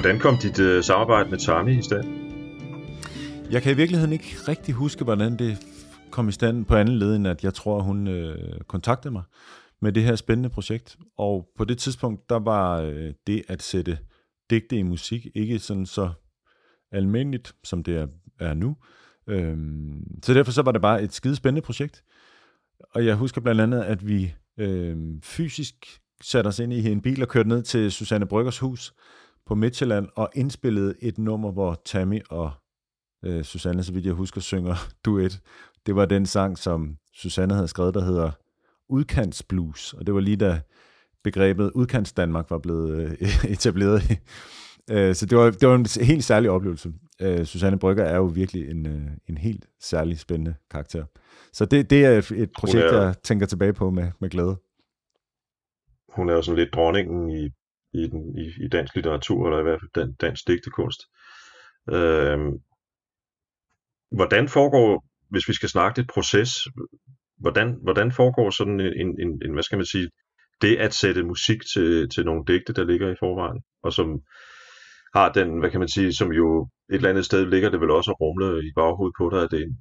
[0.03, 2.07] Hvordan kom dit øh, samarbejde med Tammy i stand?
[3.51, 5.57] Jeg kan i virkeligheden ikke rigtig huske, hvordan det
[6.11, 9.23] kom i stand på anden led, end at jeg tror, hun øh, kontaktede mig
[9.81, 10.97] med det her spændende projekt.
[11.17, 13.97] Og på det tidspunkt, der var øh, det at sætte
[14.49, 16.11] digte i musik ikke sådan så
[16.91, 18.07] almindeligt, som det er,
[18.39, 18.75] er nu.
[19.27, 22.03] Øhm, så derfor så var det bare et skide spændende projekt.
[22.95, 25.75] Og jeg husker blandt andet, at vi øh, fysisk
[26.23, 28.93] satte os ind i en bil og kørte ned til Susanne Bryggers hus
[29.45, 32.51] på Midtjylland og indspillede et nummer, hvor Tammy og
[33.25, 34.75] øh, Susanne, så vidt jeg husker, synger
[35.06, 35.39] duet.
[35.86, 38.32] Det var den sang, som Susanne havde skrevet, der hedder
[38.89, 40.62] Udkantsblues, og det var lige da
[41.23, 44.01] begrebet Udkants Danmark var blevet øh, etableret.
[44.91, 46.93] Øh, så det var, det var en helt særlig oplevelse.
[47.21, 51.06] Øh, Susanne Brygger er jo virkelig en, øh, en helt særlig spændende karakter.
[51.53, 54.56] Så det, det er et, et projekt, er- jeg tænker tilbage på med, med glæde.
[56.15, 57.49] Hun er jo sådan lidt dronningen i,
[57.93, 61.01] i, den, i, i dansk litteratur, eller i hvert fald dan, dansk digtekunst.
[61.89, 62.51] Øhm,
[64.12, 66.49] hvordan foregår, hvis vi skal snakke et proces,
[67.38, 70.10] hvordan, hvordan foregår sådan en, en, en, hvad skal man sige,
[70.62, 74.21] det at sætte musik til, til nogle digte, der ligger i forvejen, og som
[75.15, 77.91] har den, hvad kan man sige, som jo et eller andet sted ligger det vel
[77.91, 79.77] også og rumler i baghovedet på dig, at det,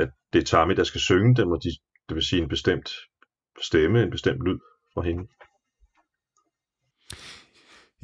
[0.00, 1.68] at det er Tami, der skal synge dem, og de,
[2.08, 2.90] det vil sige en bestemt
[3.62, 4.58] stemme, en bestemt lyd
[4.94, 5.26] fra hende.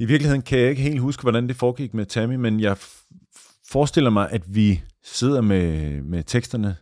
[0.01, 2.77] I virkeligheden kan jeg ikke helt huske, hvordan det foregik med Tammy, men jeg
[3.71, 6.75] forestiller mig, at vi sidder med, med teksterne,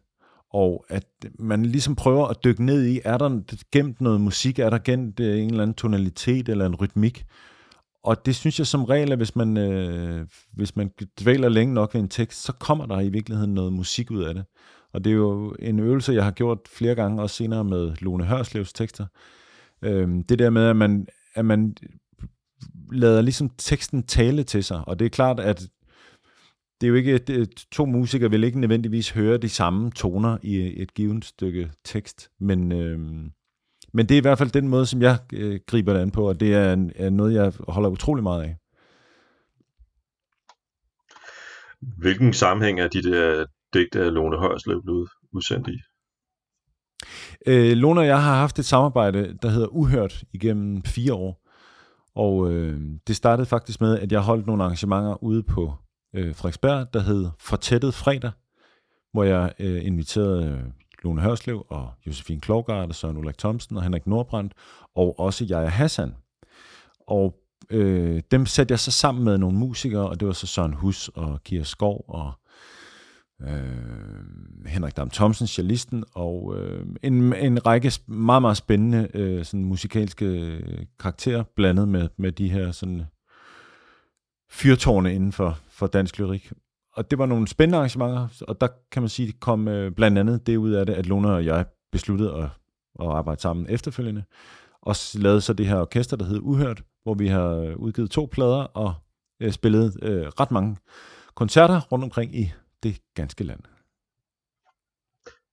[0.53, 1.05] og at
[1.39, 5.19] man ligesom prøver at dykke ned i, er der gemt noget musik, er der gemt
[5.19, 7.25] øh, en eller anden tonalitet eller en rytmik,
[8.03, 11.93] og det synes jeg som regel, at hvis man, øh, hvis man dvæler længe nok
[11.93, 14.45] ved en tekst, så kommer der i virkeligheden noget musik ud af det.
[14.93, 18.25] Og det er jo en øvelse, jeg har gjort flere gange, også senere med Lone
[18.25, 19.05] Hørslevs tekster.
[19.81, 21.75] Øh, det der med, at man, at man
[22.91, 25.67] lader ligesom teksten tale til sig, og det er klart, at
[26.81, 30.81] det er jo ikke, det, to musikere vil ikke nødvendigvis høre de samme toner i
[30.81, 33.31] et givet stykke tekst, men, øhm,
[33.93, 36.27] men det er i hvert fald den måde, som jeg øh, griber det an på,
[36.29, 38.55] og det er, en- er noget, jeg holder utrolig meget af.
[41.97, 45.77] Hvilken sammenhæng er de der digte af Lone Hørslev blevet udsendt i?
[47.47, 51.48] Øh, Lone og jeg har haft et samarbejde, der hedder Uhørt, igennem fire år.
[52.15, 55.73] Og øh, det startede faktisk med, at jeg holdt nogle arrangementer ude på
[56.15, 58.31] øh, Frederiksberg, der hed Fortættet Fredag,
[59.13, 60.59] hvor jeg øh, inviterede øh,
[61.03, 64.53] Lone Hørslev og Josefine Klogart og Søren Ulrik Thomsen og Henrik Nordbrandt,
[64.95, 66.15] og også Jaja Hassan.
[67.07, 67.35] Og
[67.69, 71.07] øh, dem satte jeg så sammen med nogle musikere, og det var så Søren Hus
[71.07, 72.31] og Kira Skov og
[73.41, 79.65] øh, Henrik Dam Thomsen, cellisten, og øh, en, en række meget, meget spændende øh, sådan
[79.65, 83.05] musikalske øh, karakterer, blandet med, med de her sådan
[84.51, 86.51] fyrtårne inden for, for dansk lyrik.
[86.93, 90.17] Og det var nogle spændende arrangementer, og der kan man sige, det kom øh, blandt
[90.17, 92.49] andet det ud af det, at Luna og jeg besluttede at,
[92.99, 94.23] at arbejde sammen efterfølgende,
[94.81, 98.29] og lavede så det her orkester, der hed Uhørt, hvor vi har øh, udgivet to
[98.31, 98.93] plader og
[99.39, 100.77] øh, spillet øh, ret mange
[101.35, 102.51] koncerter rundt omkring i
[102.83, 103.59] det ganske land.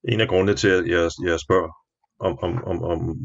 [0.08, 1.72] En af grundene til, at jeg, jeg spørger
[2.18, 3.18] om, om, om, om,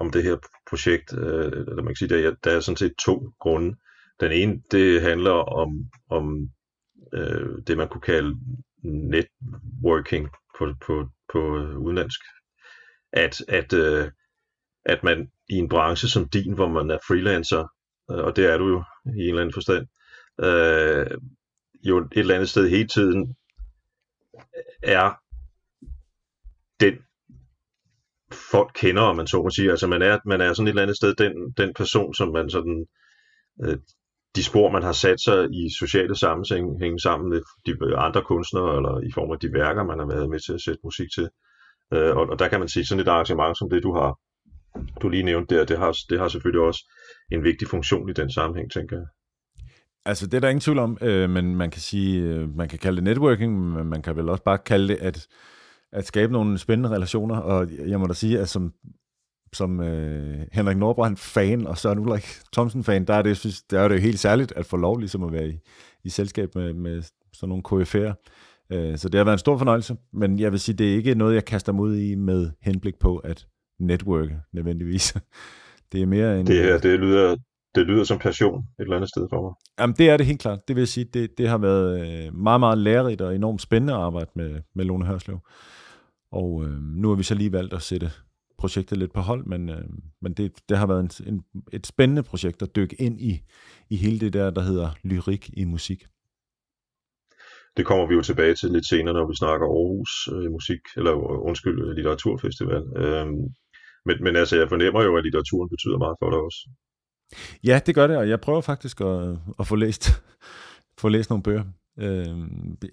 [0.00, 0.36] om det her
[0.70, 3.76] projekt, øh, eller man kan sige, der, der er sådan set to grunde.
[4.20, 6.48] Den ene, det handler om, om
[7.14, 8.38] øh, det, man kunne kalde
[8.82, 10.28] networking
[10.58, 12.20] på, på, på øh, udenlandsk.
[13.12, 14.10] At, at, øh,
[14.84, 17.68] at man i en branche som din, hvor man er freelancer,
[18.10, 19.86] øh, og det er du jo i en eller anden forstand,
[20.40, 21.18] øh,
[21.84, 23.36] jo et eller andet sted hele tiden
[24.82, 25.20] er
[26.80, 26.94] den
[28.52, 29.70] folk kender, om man så må sige.
[29.70, 32.50] Altså man er, man er sådan et eller andet sted den, den person, som man
[32.50, 32.86] sådan,
[33.64, 33.78] øh,
[34.36, 39.00] de spor, man har sat sig i sociale sammenhæng sammen med de andre kunstnere, eller
[39.00, 41.28] i form af de værker, man har været med til at sætte musik til.
[41.92, 44.18] Øh, og, og der kan man sige, sådan et arrangement som det, du har
[45.02, 46.90] du lige nævnte der, det har, det har selvfølgelig også
[47.32, 49.06] en vigtig funktion i den sammenhæng, tænker jeg.
[50.06, 52.78] Altså, det er der ingen tvivl om, øh, men man kan sige, øh, man kan
[52.78, 55.26] kalde det networking, men man kan vel også bare kalde det at,
[55.92, 58.72] at skabe nogle spændende relationer, og jeg må da sige, at som,
[59.52, 63.80] som øh, Henrik Nordbrand fan og Søren Ulrik Thomsen fan, der er det, synes, der
[63.80, 65.58] er det jo helt særligt at få lov ligesom at være i,
[66.04, 68.14] i selskab med, med sådan nogle KF'er.
[68.70, 71.14] Øh, så det har været en stor fornøjelse, men jeg vil sige, det er ikke
[71.14, 73.46] noget, jeg kaster mig ud i med henblik på at
[73.80, 75.14] networke nødvendigvis.
[75.92, 76.46] Det er mere en...
[76.46, 77.36] Det her, det lyder,
[77.74, 79.52] det lyder som passion et eller andet sted for mig.
[79.80, 80.68] Jamen, det er det helt klart.
[80.68, 84.00] Det vil sige, det, det har været øh, meget, meget lærerigt og enormt spændende at
[84.00, 85.38] arbejde med, med Lone Hørslev.
[86.32, 88.10] Og øh, nu har vi så lige valgt at sætte
[88.58, 89.84] projektet lidt på hold, men, øh,
[90.22, 93.42] men det, det har været en, en, et spændende projekt at dykke ind i,
[93.90, 96.04] i hele det der, der hedder lyrik i musik.
[97.76, 101.12] Det kommer vi jo tilbage til lidt senere, når vi snakker Aarhus øh, musik, eller
[101.12, 102.82] øh, undskyld, øh, litteraturfestival.
[102.96, 103.42] Øhm,
[104.06, 106.60] men, men altså, jeg fornemmer jo, at litteraturen betyder meget for dig også.
[107.64, 110.22] Ja, det gør det, og jeg prøver faktisk at, at få læst
[111.00, 111.64] få læst nogle bøger
[111.98, 112.26] øh,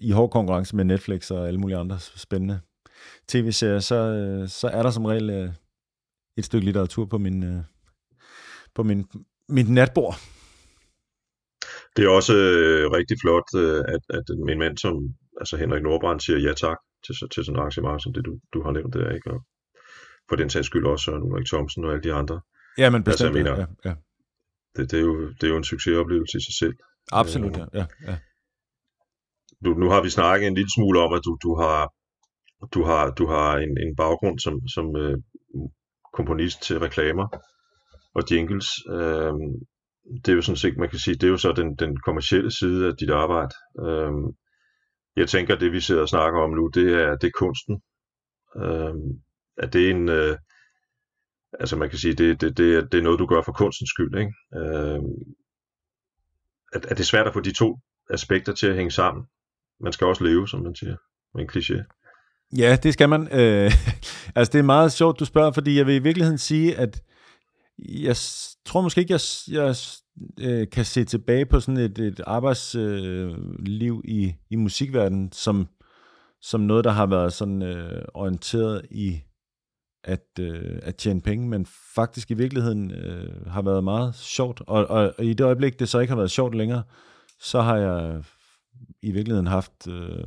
[0.00, 2.60] i hård konkurrence med Netflix og alle mulige andre spændende
[3.28, 5.50] tv-serier, så, øh, så er der som regel øh,
[6.36, 7.62] et stykke litteratur på min, øh,
[8.74, 9.04] på min,
[9.48, 10.14] mit natbord.
[11.96, 14.94] Det er også øh, rigtig flot, øh, at, at min mand som
[15.40, 16.76] altså Henrik Nordbrand siger ja tak
[17.06, 19.30] til, til sådan et arrangement, som det du, du har nævnt der, ikke?
[19.30, 19.40] Og
[20.28, 22.40] for den sags skyld også Søren Ulrik Thomsen og alle de andre.
[22.78, 23.08] Ja, men bestemt.
[23.12, 23.94] Altså, jeg mener- ja, ja.
[24.76, 26.74] Det, det, er jo, det er jo en succesoplevelse i sig selv.
[27.12, 27.66] Absolut, ja.
[27.74, 28.16] ja, ja.
[29.64, 31.92] du, nu har vi snakket en lille smule om, at du, du har,
[32.74, 35.18] du har, du har en, en baggrund som, som øh,
[36.12, 37.26] komponist til reklamer
[38.14, 38.68] og jingles.
[38.90, 39.32] Øh,
[40.24, 42.50] det er jo sådan set, man kan sige, det er jo så den, den kommercielle
[42.50, 43.54] side af dit arbejde.
[43.86, 44.12] Øh,
[45.16, 47.82] jeg tænker, det vi sidder og snakker om nu, det er, det er kunsten.
[48.56, 48.94] Øh,
[49.56, 50.08] er det en...
[50.08, 50.36] Øh,
[51.60, 53.90] altså man kan sige, det, det, det, er, det er noget, du gør for kunstens
[53.90, 54.18] skyld.
[54.18, 54.32] Ikke?
[54.56, 55.00] Øh,
[56.72, 57.78] at, at det er svært at få de to
[58.10, 59.24] aspekter til at hænge sammen?
[59.80, 60.96] Man skal også leve, som man siger,
[61.34, 61.84] med en kliché.
[62.56, 63.22] Ja, det skal man.
[63.32, 63.72] Øh,
[64.36, 67.02] altså, det er meget sjovt, du spørger, fordi jeg vil i virkeligheden sige, at
[67.78, 68.16] jeg
[68.64, 69.74] tror måske ikke, jeg, jeg
[70.40, 75.68] øh, kan se tilbage på sådan et, et arbejdsliv øh, i, i musikverdenen som,
[76.40, 79.22] som noget, der har været sådan øh, orienteret i
[80.04, 84.62] at, øh, at tjene penge, men faktisk i virkeligheden øh, har været meget sjovt.
[84.66, 86.82] Og, og, og i det øjeblik, det så ikke har været sjovt længere,
[87.40, 88.24] så har jeg
[89.02, 90.24] i virkeligheden haft øh,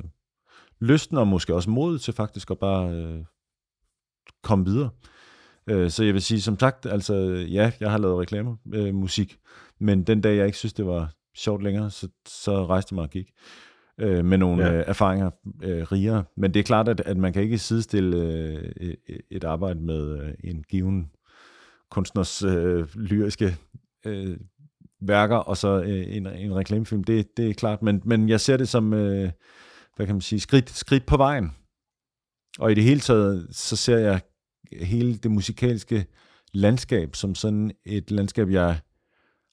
[0.79, 3.25] lysten og måske også mod til faktisk at bare øh,
[4.43, 4.89] komme videre.
[5.67, 7.15] Øh, så jeg vil sige, som sagt, altså
[7.49, 9.37] ja, jeg har lavet reklamemusik, øh, musik,
[9.79, 13.03] men den dag, jeg ikke synes, det var sjovt længere, så, så rejste jeg mig
[13.03, 13.31] og gik
[13.99, 14.73] øh, med nogle ja.
[14.73, 15.29] øh, erfaringer
[15.63, 16.23] øh, rigere.
[16.37, 18.93] Men det er klart, at, at man kan ikke sidestille øh,
[19.31, 21.11] et arbejde med øh, en given
[21.91, 23.57] kunstners øh, lyriske
[24.05, 24.37] øh,
[25.01, 27.03] værker, og så øh, en, en reklamefilm.
[27.03, 29.31] Det, det er klart, men, men jeg ser det som, øh,
[29.95, 31.51] hvad kan man sige, skridt, skridt på vejen.
[32.59, 34.21] Og i det hele taget, så ser jeg
[34.81, 36.05] hele det musikalske
[36.53, 38.79] landskab som sådan et landskab, jeg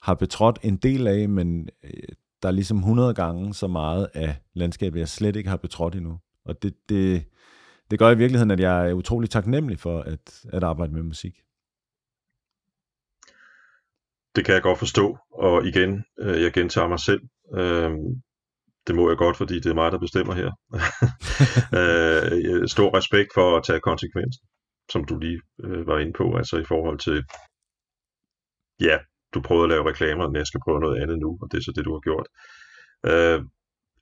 [0.03, 1.91] har betrådt en del af, men øh,
[2.43, 6.21] der er ligesom 100 gange så meget af landskabet, jeg slet ikke har betrådt endnu.
[6.45, 7.25] Og det, det,
[7.91, 11.35] det gør i virkeligheden, at jeg er utrolig taknemmelig for at, at arbejde med musik.
[14.37, 17.23] Det kan jeg godt forstå, og igen, øh, jeg gentager mig selv.
[17.55, 17.91] Øh,
[18.87, 20.51] det må jeg godt, fordi det er mig, der bestemmer her.
[21.81, 24.47] øh, stor respekt for at tage konsekvensen,
[24.93, 27.25] som du lige øh, var inde på, altså i forhold til,
[28.81, 28.99] ja,
[29.35, 31.63] du prøvede at lave reklamer, og jeg skal prøve noget andet nu, og det er
[31.63, 32.27] så det, du har gjort.
[33.11, 33.39] Øh,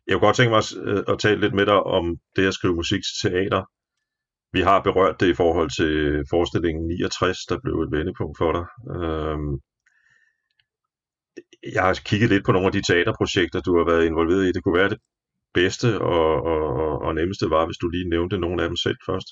[0.07, 2.05] jeg kunne godt tænke mig at, at tale lidt med dig om
[2.37, 3.63] det at skrive musik til teater.
[4.53, 8.65] Vi har berørt det i forhold til forestillingen 69, der blev et vendepunkt for dig.
[8.95, 9.39] Øh,
[11.75, 14.53] jeg har kigget lidt på nogle af de teaterprojekter, du har været involveret i.
[14.53, 15.01] Det kunne være det
[15.55, 16.63] bedste og, og,
[17.05, 19.29] og nemmeste var, hvis du lige nævnte nogle af dem selv først.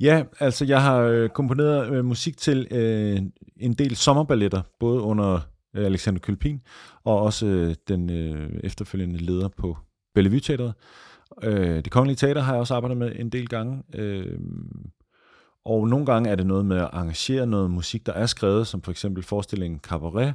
[0.00, 3.22] Ja, altså jeg har øh, komponeret øh, musik til øh,
[3.56, 5.40] en del sommerballetter, både under
[5.76, 6.60] øh, Alexander Kølpin
[7.04, 9.76] og også øh, den øh, efterfølgende leder på
[10.14, 10.74] Bellevue Teateret.
[11.42, 13.82] Øh, det Kongelige Teater har jeg også arbejdet med en del gange.
[13.94, 14.38] Øh,
[15.64, 18.82] og nogle gange er det noget med at arrangere noget musik, der er skrevet, som
[18.82, 20.34] for eksempel forestillingen Cabaret,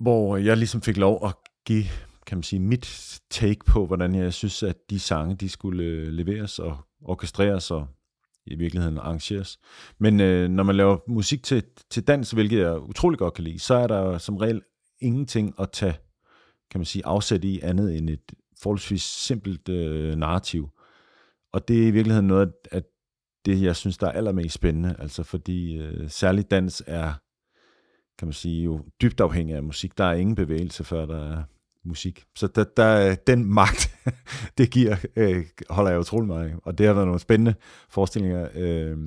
[0.00, 1.34] hvor jeg ligesom fik lov at
[1.66, 1.84] give
[2.26, 6.08] kan man sige, mit take på, hvordan jeg synes, at de sange, de skulle øh,
[6.08, 7.86] leveres og orkestreres og
[8.46, 9.58] i virkeligheden arrangeres.
[9.98, 13.58] Men øh, når man laver musik til, til dans, hvilket jeg utrolig godt kan lide,
[13.58, 14.62] så er der som regel
[15.00, 15.98] ingenting at tage,
[16.70, 20.68] kan man sige, afsæt i andet end et forholdsvis simpelt øh, narrativ.
[21.52, 22.82] Og det er i virkeligheden noget af
[23.44, 27.12] det, jeg synes, der er allermest spændende, altså fordi øh, særligt dans er,
[28.18, 29.98] kan man sige, jo dybt afhængig af musik.
[29.98, 31.42] Der er ingen bevægelse, før der er
[31.86, 32.24] musik.
[32.36, 33.96] Så der, der, den magt,
[34.58, 36.54] det giver, øh, holder jeg utrolig meget af.
[36.62, 37.54] Og det har været nogle spændende
[37.90, 38.48] forestillinger.
[38.54, 38.98] Øh,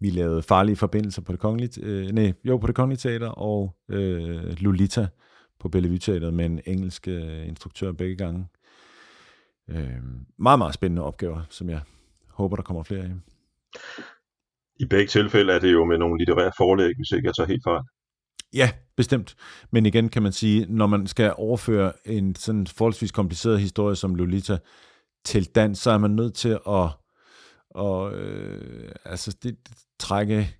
[0.00, 3.76] vi lavede farlige forbindelser på det kongelige, øh, nej, jo, på det kongelige teater, og
[3.88, 5.06] øh, Lolita
[5.60, 8.46] på Bellevue Teateret med en engelsk øh, instruktør begge gange.
[9.70, 10.02] Øh,
[10.38, 11.80] meget, meget spændende opgaver, som jeg
[12.28, 13.10] håber, der kommer flere af.
[14.80, 17.64] I begge tilfælde er det jo med nogle litterære forlæg, hvis ikke jeg tager helt
[17.64, 17.82] fejl.
[18.56, 19.36] Ja, bestemt.
[19.70, 24.14] Men igen kan man sige, når man skal overføre en sådan forholdsvis kompliceret historie som
[24.14, 24.58] Lolita
[25.24, 26.88] til dans, så er man nødt til at
[27.78, 29.56] at øh, altså det,
[29.98, 30.56] trække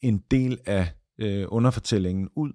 [0.00, 2.52] en del af øh, underfortællingen ud,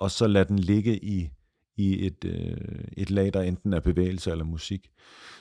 [0.00, 1.30] og så lade den ligge i,
[1.76, 4.90] i et, øh, et lag, der enten er bevægelse eller musik.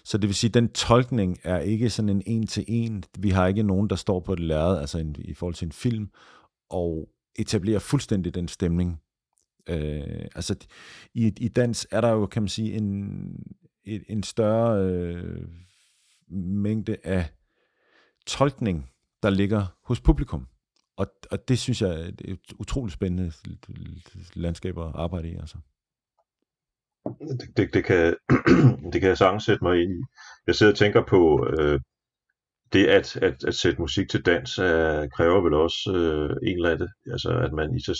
[0.04, 3.04] Så det vil sige, at den tolkning er ikke sådan en en-til-en.
[3.20, 5.72] Vi har ikke nogen, der står på et lærred, altså en, i forhold til en
[5.72, 6.10] film,
[6.70, 9.02] og etablerer fuldstændig den stemning.
[9.70, 10.56] Øh, altså
[11.14, 12.86] i, i dans er der jo, kan man sige, en,
[13.84, 15.48] en, en større øh,
[16.38, 17.26] mængde af
[18.26, 18.90] tolkning,
[19.24, 20.48] der ligger hos publikum.
[20.98, 23.32] Og, og det synes jeg er et utroligt spændende
[24.34, 25.36] landskab at arbejde i.
[25.36, 25.58] Altså.
[27.06, 28.16] Det, det, det, kan,
[28.94, 30.04] det kan jeg sagtens sætte mig ind i.
[30.48, 31.80] Jeg sidder og tænker på, øh,
[32.74, 36.72] det at, at, at sætte musik til dans er, kræver vel også øh, en eller
[36.72, 37.96] anden, altså at man i sig,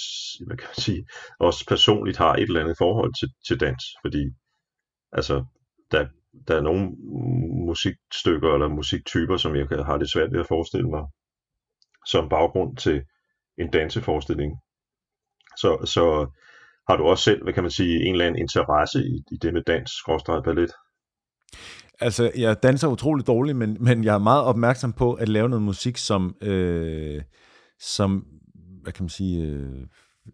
[0.48, 1.08] hvad kan man sige,
[1.40, 4.24] også personligt har et eller andet forhold til, til dans, fordi
[5.12, 5.46] altså
[5.92, 6.08] der,
[6.48, 6.92] der er nogle
[7.68, 11.04] musikstykker eller musiktyper, som jeg har det svært ved at forestille mig
[12.06, 13.04] som baggrund til
[13.58, 14.52] en danseforestilling.
[15.58, 16.28] Så, så
[16.90, 19.54] har du også selv, hvad kan man sige, en eller anden interesse i, i det
[19.54, 20.72] med dans, skråstrej ballet?
[22.00, 25.64] Altså, jeg danser utrolig dårligt, men, men jeg er meget opmærksom på at lave noget
[25.64, 27.22] musik, som, øh,
[27.80, 28.26] som
[28.82, 29.88] hvad kan man sige, øh,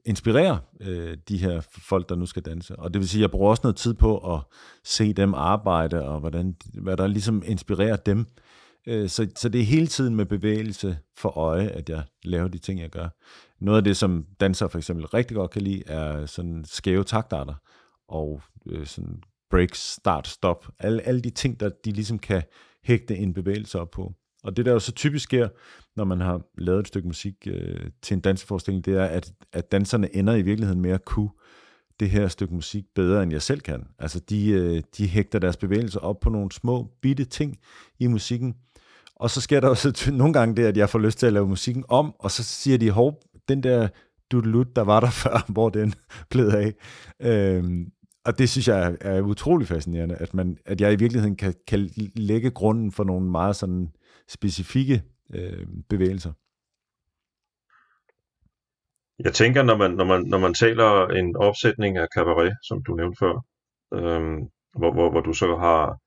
[0.06, 2.76] inspirerer øh, de her folk, der nu skal danse.
[2.76, 4.42] Og det vil sige, at jeg bruger også noget tid på at
[4.84, 8.26] se dem arbejde, og hvordan, hvad der ligesom inspirerer dem.
[8.88, 12.58] Øh, så, så det er hele tiden med bevægelse for øje, at jeg laver de
[12.58, 13.08] ting, jeg gør.
[13.60, 17.54] Noget af det, som dansere for eksempel rigtig godt kan lide, er sådan skæve taktarter,
[18.08, 20.68] og øh, sådan breaks, start, stop.
[20.80, 22.44] Alle, alle de ting, der de ligesom kan
[22.84, 24.14] hægte en bevægelse op på.
[24.44, 25.50] Og det, der jo så typisk sker,
[25.96, 29.72] når man har lavet et stykke musik øh, til en danseforestilling, det er, at, at
[29.72, 31.30] danserne ender i virkeligheden med at kunne
[32.00, 33.88] det her stykke musik bedre, end jeg selv kan.
[34.00, 37.58] Altså, de, øh, de hægter deres bevægelser op på nogle små, bitte ting
[38.00, 38.56] i musikken,
[39.16, 41.48] og så sker der også nogle gange det, at jeg får lyst til at lave
[41.48, 43.88] musikken om, og så siger de, hov, den der
[44.32, 45.94] dudelut, der var der før, hvor den
[46.30, 46.74] blev af.
[47.20, 47.92] Øhm,
[48.26, 51.54] og det synes jeg er, er utrolig fascinerende, at, man, at jeg i virkeligheden kan,
[51.68, 53.94] kan lægge grunden for nogle meget sådan
[54.28, 55.04] specifikke
[55.34, 56.34] øh, bevægelser.
[59.24, 62.96] Jeg tænker, når man, når man, når man taler en opsætning af cabaret, som du
[62.96, 63.36] nævnte før,
[63.94, 64.40] øhm,
[64.80, 65.98] hvor, hvor, hvor du så har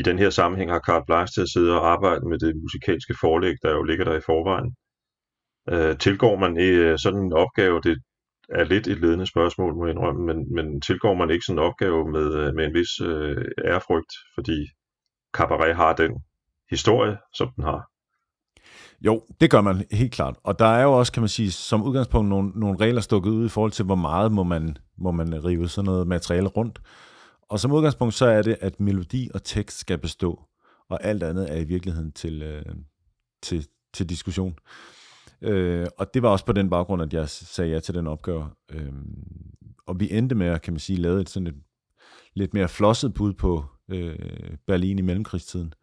[0.00, 3.14] i den her sammenhæng har Carl Blanche til at sidde og arbejde med det musikalske
[3.20, 4.70] forlæg, der jo ligger der i forvejen.
[5.72, 7.96] Øh, tilgår man øh, sådan en opgave, det
[8.50, 11.64] er lidt et ledende spørgsmål, må jeg indrømme, men, men tilgår man ikke sådan en
[11.64, 14.68] opgave med, øh, med en vis øh, ærefrygt, fordi
[15.34, 16.12] cabaret har den
[16.70, 17.90] historie, som den har.
[19.00, 20.36] Jo, det gør man helt klart.
[20.44, 23.46] Og der er jo også, kan man sige, som udgangspunkt nogle, nogle regler stukket ud
[23.46, 26.80] i forhold til, hvor meget må man, må man rive sådan noget materiale rundt.
[27.50, 30.40] Og som udgangspunkt, så er det, at melodi og tekst skal bestå,
[30.90, 32.62] og alt andet er i virkeligheden til, øh,
[33.42, 34.52] til, til diskussion.
[34.52, 34.99] Øh,
[35.42, 38.50] Øh, og det var også på den baggrund, at jeg sagde ja til den opgave.
[38.72, 38.92] Øh,
[39.86, 41.54] og vi endte med at, kan man sige, lave et sådan et
[42.34, 45.74] lidt mere flosset bud på øh, Berlin i mellemkrigstiden,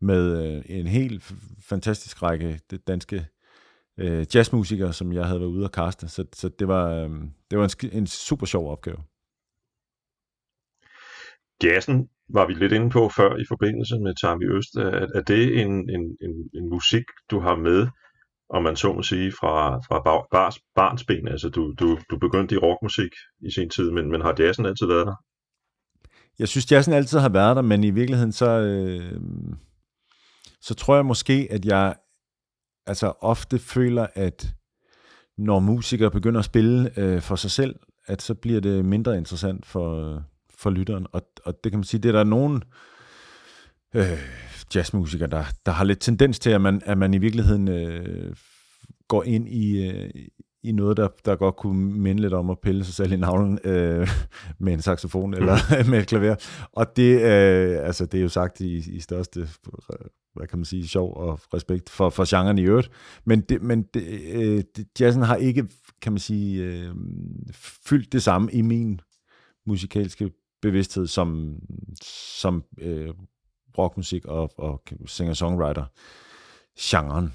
[0.00, 1.34] med øh, en helt
[1.68, 3.26] fantastisk række danske
[3.98, 6.08] øh, jazzmusikere, som jeg havde været ude og kaste.
[6.08, 7.10] Så, så det var, øh,
[7.50, 8.98] det var en, en super sjov opgave.
[11.64, 14.76] Jazzen var vi lidt inde på før i forbindelse med Tammy Øst.
[14.76, 17.88] Er, er det en, en, en, en musik, du har med,
[18.50, 21.28] om man så må sige, fra, fra bar, bars, barnsben?
[21.28, 24.86] Altså, du, du, du begyndte i rockmusik i sin tid, men, men har jazzen altid
[24.86, 25.14] været der?
[26.38, 29.20] Jeg synes, jazzen altid har været der, men i virkeligheden så, øh,
[30.60, 31.94] så tror jeg måske, at jeg
[32.86, 34.54] altså ofte føler, at
[35.38, 37.76] når musikere begynder at spille øh, for sig selv,
[38.06, 40.22] at så bliver det mindre interessant for,
[40.58, 41.06] for lytteren.
[41.12, 42.62] Og, og det kan man sige, det er der nogen
[43.94, 44.18] øh,
[44.74, 48.36] jazzmusikere, der, der har lidt tendens til, at man, at man i virkeligheden øh,
[49.08, 50.10] går ind i, øh,
[50.62, 53.58] i noget, der, der godt kunne minde lidt om at pille sig selv i navlen
[53.64, 54.08] øh,
[54.58, 55.56] med en saxofon eller
[55.90, 56.36] med et klaver.
[56.72, 59.48] Og det, øh, altså, det er jo sagt i, i største,
[60.34, 62.90] hvad kan man sige, sjov og respekt for, for genren i øvrigt.
[63.24, 64.64] Men, det, men det, øh,
[65.00, 65.64] jazzen har ikke,
[66.02, 66.94] kan man sige, øh,
[67.86, 69.00] fyldt det samme i min
[69.66, 70.30] musikalske
[70.62, 71.58] bevidsthed som,
[72.02, 73.08] som øh,
[73.78, 75.84] rockmusik og, og singer-songwriter
[76.80, 77.34] genren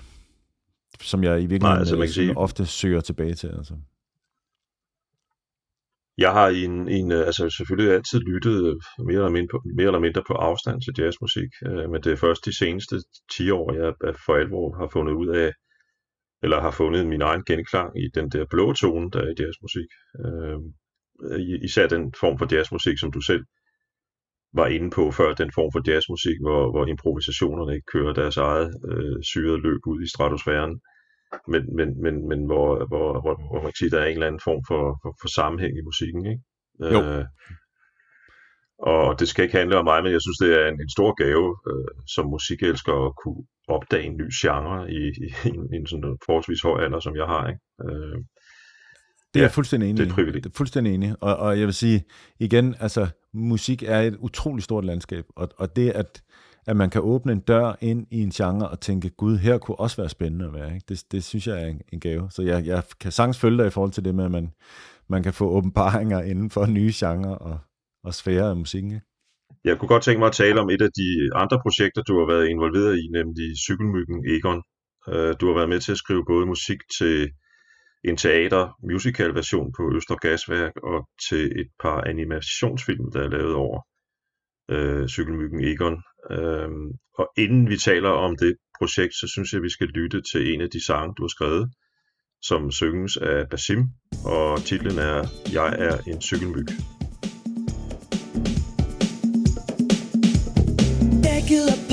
[1.01, 3.47] som jeg i virkeligheden Nej, altså, man kan sige- ofte søger tilbage til.
[3.47, 3.75] Altså.
[6.17, 8.75] Jeg har i en, en, øh, altså selvfølgelig altid lyttet øh,
[9.05, 12.15] mere eller mindre på, mere eller mindre på afstand til jazzmusik, øh, men det er
[12.15, 12.95] først de seneste
[13.31, 13.93] 10 år, jeg
[14.25, 15.51] for alvor har fundet ud af,
[16.43, 19.89] eller har fundet min egen genklang i den der blå tone, der er i jazzmusik.
[20.25, 20.59] Øh,
[21.39, 23.43] i- især den form for jazzmusik, som du selv
[24.53, 28.69] var inde på før, den form for jazzmusik, hvor, hvor improvisationerne ikke kører deres eget
[28.91, 30.73] øh, syrede løb ud i stratosfæren,
[31.47, 34.27] men, men, men, men hvor, hvor, hvor, hvor man kan sige, der er en eller
[34.27, 36.25] anden form for, for, for sammenhæng i musikken.
[36.31, 36.41] Ikke?
[36.95, 37.01] Jo.
[37.03, 37.25] Øh,
[38.79, 41.11] og det skal ikke handle om mig, men jeg synes, det er en, en stor
[41.23, 45.75] gave øh, som musikelsker at kunne opdage en ny genre i, i, i, en, i
[45.77, 47.43] en sådan forholdsvis høj alder, som jeg har.
[47.51, 47.61] Ikke?
[47.85, 48.17] Øh,
[49.33, 50.15] Det er Ja, jeg fuldstændig enig det er et i.
[50.15, 50.41] privilegium.
[50.41, 51.15] Det er fuldstændig enig.
[51.21, 52.03] Og, og jeg vil sige
[52.39, 56.23] igen, altså musik er et utroligt stort landskab, og, og det at,
[56.67, 59.79] at man kan åbne en dør ind i en genre og tænke, gud, her kunne
[59.79, 60.85] også være spændende at være, ikke?
[60.89, 62.27] Det, det synes jeg er en, en gave.
[62.31, 64.51] Så jeg, jeg kan sagtens følge dig i forhold til det med, at man,
[65.09, 67.59] man kan få åbenbaringer inden for nye genrer og,
[68.03, 68.91] og sfære af musikken.
[68.91, 69.05] Ikke?
[69.63, 72.27] Jeg kunne godt tænke mig at tale om et af de andre projekter, du har
[72.33, 74.61] været involveret i, nemlig Cykelmyggen Egon.
[75.11, 77.29] Øh, du har været med til at skrive både musik til
[78.03, 83.81] en teater-musical-version på Østergasværk og til et par animationsfilm, der er lavet over
[84.71, 85.97] øh, cykelmyggen Egon.
[86.31, 86.69] Øh,
[87.17, 90.61] og inden vi taler om det projekt, så synes jeg, vi skal lytte til en
[90.61, 91.71] af de sange, du har skrevet,
[92.41, 93.81] som synges af Basim,
[94.25, 95.19] og titlen er
[95.53, 96.67] Jeg er en cykelmyg.
[101.23, 101.88] Jeg gider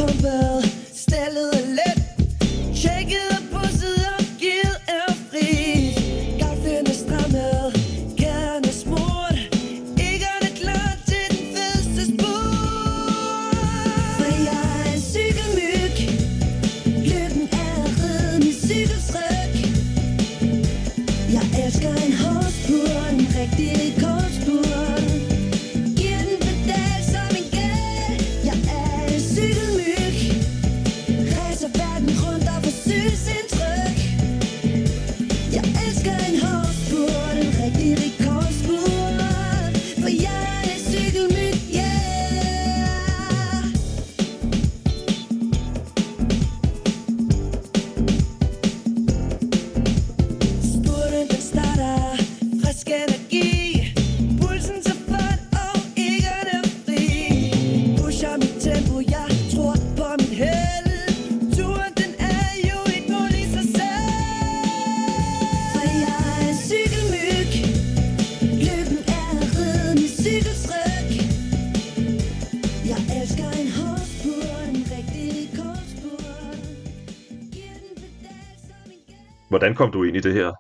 [79.67, 80.53] Hvordan kom du ind i det her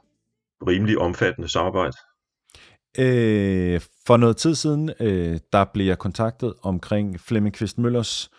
[0.67, 1.97] rimelig omfattende samarbejde?
[2.99, 8.31] Øh, for noget tid siden, øh, der blev jeg kontaktet omkring Flemming Kvist Møllers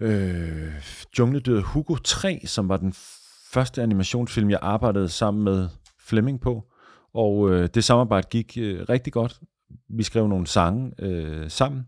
[0.00, 0.72] øh,
[1.18, 2.94] jungledyret Hugo 3, som var den
[3.52, 6.64] første animationsfilm, jeg arbejdede sammen med Flemming på.
[7.14, 9.40] Og øh, det samarbejde gik øh, rigtig godt.
[9.88, 11.86] Vi skrev nogle sange øh, sammen.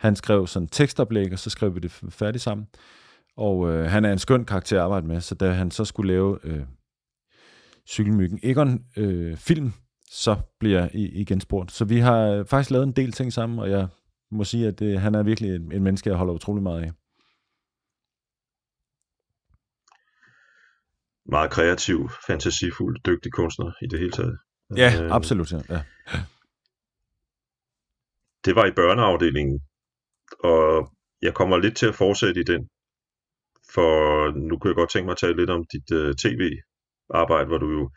[0.00, 2.66] Han skrev sådan tekstoplæg, og så skrev vi det færdigt sammen.
[3.36, 6.12] Og øh, han er en skøn karakter at arbejde med, så da han så skulle
[6.12, 6.62] lave øh,
[7.88, 9.72] Cykelmyggen Egon øh, film,
[10.10, 11.72] så bliver jeg igen spurgt.
[11.72, 13.88] Så vi har øh, faktisk lavet en del ting sammen, og jeg
[14.30, 16.92] må sige, at øh, han er virkelig en, en menneske, jeg holder utrolig meget af.
[21.26, 24.38] Meget kreativ, fantasifuld, dygtig kunstner i det hele taget.
[24.76, 25.52] Ja, Øh, absolut.
[25.52, 25.58] Ja.
[25.70, 25.82] ja.
[28.44, 29.60] Det var i børneafdelingen,
[30.40, 32.68] og jeg kommer lidt til at fortsætte i den,
[33.74, 36.12] for nu kunne jeg godt tænke mig at tale lidt om dit uh,
[37.10, 37.90] arbejde, hvor du jo,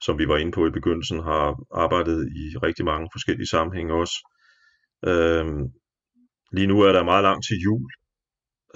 [0.00, 4.16] som vi var inde på i begyndelsen, har arbejdet i rigtig mange forskellige sammenhænge også.
[5.06, 5.62] Øhm,
[6.52, 7.90] lige nu er der meget langt til jul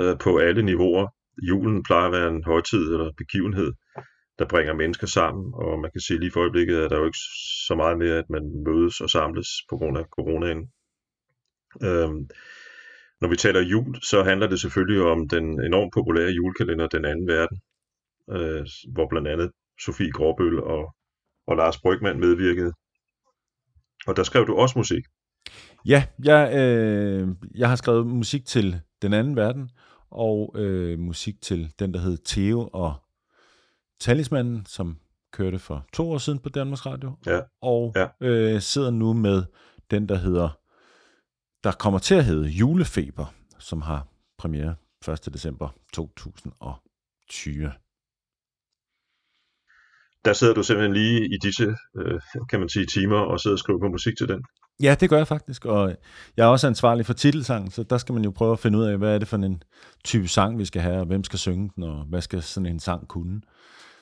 [0.00, 1.06] øh, på alle niveauer.
[1.48, 3.72] Julen plejer at være en højtid eller begivenhed,
[4.38, 7.24] der bringer mennesker sammen, og man kan sige lige for øjeblikket, at der jo ikke
[7.68, 10.70] så meget mere, at man mødes og samles på grund af coronaen.
[11.82, 12.20] Øhm,
[13.20, 17.28] når vi taler jul, så handler det selvfølgelig om den enormt populære julekalender Den Anden
[17.28, 17.58] Verden,
[18.34, 19.50] øh, hvor blandt andet
[19.80, 20.94] Sofie Gråbøl og,
[21.46, 22.72] og Lars Brygman medvirkede.
[24.06, 25.04] Og der skrev du også musik.
[25.86, 29.70] Ja, jeg, øh, jeg har skrevet musik til Den Anden Verden,
[30.10, 32.94] og øh, musik til den, der hed Theo og
[34.00, 34.98] Talismanden, som
[35.32, 37.16] kørte for to år siden på Danmarks Radio.
[37.26, 38.06] Ja, Og ja.
[38.20, 39.42] øh, sidder nu med
[39.90, 40.58] den, der hedder,
[41.64, 44.06] der kommer til at hedde Julefeber, som har
[44.38, 44.74] premiere
[45.08, 45.28] 1.
[45.32, 47.72] december 2020.
[50.28, 52.20] Der sidder du simpelthen lige i disse, øh,
[52.50, 54.44] kan man sige, timer og sidder og skriver på musik til den.
[54.82, 55.96] Ja, det gør jeg faktisk, og
[56.36, 58.84] jeg er også ansvarlig for titelsangen, så der skal man jo prøve at finde ud
[58.84, 59.62] af, hvad er det for en
[60.04, 62.80] type sang, vi skal have, og hvem skal synge den, og hvad skal sådan en
[62.80, 63.40] sang kunne.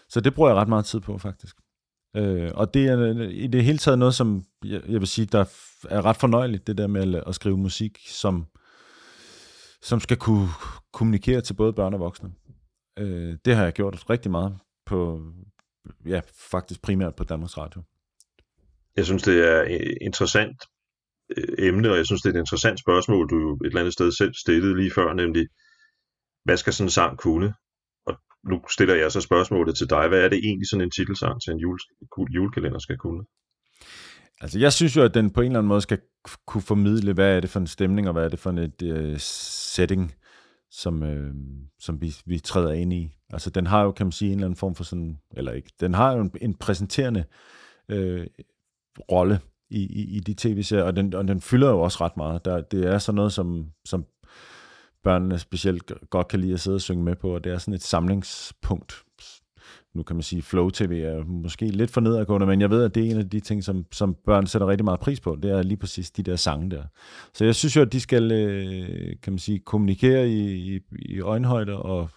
[0.08, 1.56] Så det bruger jeg ret meget tid på, faktisk.
[2.16, 5.44] Øh, og det er i det hele taget noget, som jeg, jeg vil sige, der
[5.90, 8.46] er ret fornøjeligt, det der med at, at skrive musik, som,
[9.82, 10.48] som skal kunne
[10.92, 12.30] kommunikere til både børn og voksne.
[12.98, 15.22] Øh, det har jeg gjort rigtig meget på,
[16.06, 16.20] ja,
[16.50, 17.82] faktisk primært på Danmarks Radio.
[18.96, 19.62] Jeg synes, det er
[20.00, 20.56] interessant
[21.36, 24.12] øh, emne, og jeg synes, det er et interessant spørgsmål, du et eller andet sted
[24.12, 25.46] selv stillede lige før, nemlig,
[26.44, 27.54] hvad skal sådan en sang kunne?
[28.06, 28.14] Og
[28.50, 30.08] nu stiller jeg så spørgsmålet til dig.
[30.08, 31.78] Hvad er det egentlig sådan en titelsang til en jule,
[32.34, 33.24] julekalender skal kunne?
[34.40, 36.00] Altså, jeg synes jo, at den på en eller anden måde skal
[36.46, 39.18] kunne formidle, hvad er det for en stemning, og hvad er det for et øh,
[39.18, 40.14] setting,
[40.70, 41.34] som, øh,
[41.78, 43.16] som vi, vi træder ind i.
[43.32, 45.70] Altså, den har jo, kan man sige, en eller anden form for sådan, eller ikke,
[45.80, 47.24] den har jo en, en præsenterende
[47.88, 48.26] øh,
[49.12, 49.40] rolle
[49.70, 52.44] i, i, i de tv-serier, og den, og den fylder jo også ret meget.
[52.44, 54.06] Der, det er sådan noget, som, som
[55.02, 57.74] børnene specielt godt kan lide at sidde og synge med på, og det er sådan
[57.74, 59.02] et samlingspunkt
[59.96, 62.94] nu kan man sige, Flow TV er måske lidt for nedadgående, men jeg ved, at
[62.94, 65.36] det er en af de ting, som, som børn sætter rigtig meget pris på.
[65.42, 66.82] Det er lige præcis de der sange der.
[67.34, 71.20] Så jeg synes jo, at de skal, øh, kan man sige, kommunikere i, i, i
[71.20, 72.08] øjenhøjde og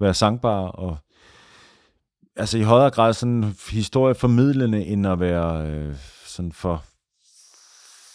[0.00, 0.96] være sangbare og
[2.36, 5.94] altså i højere grad sådan historieformidlende, end at være øh,
[6.26, 6.84] sådan for,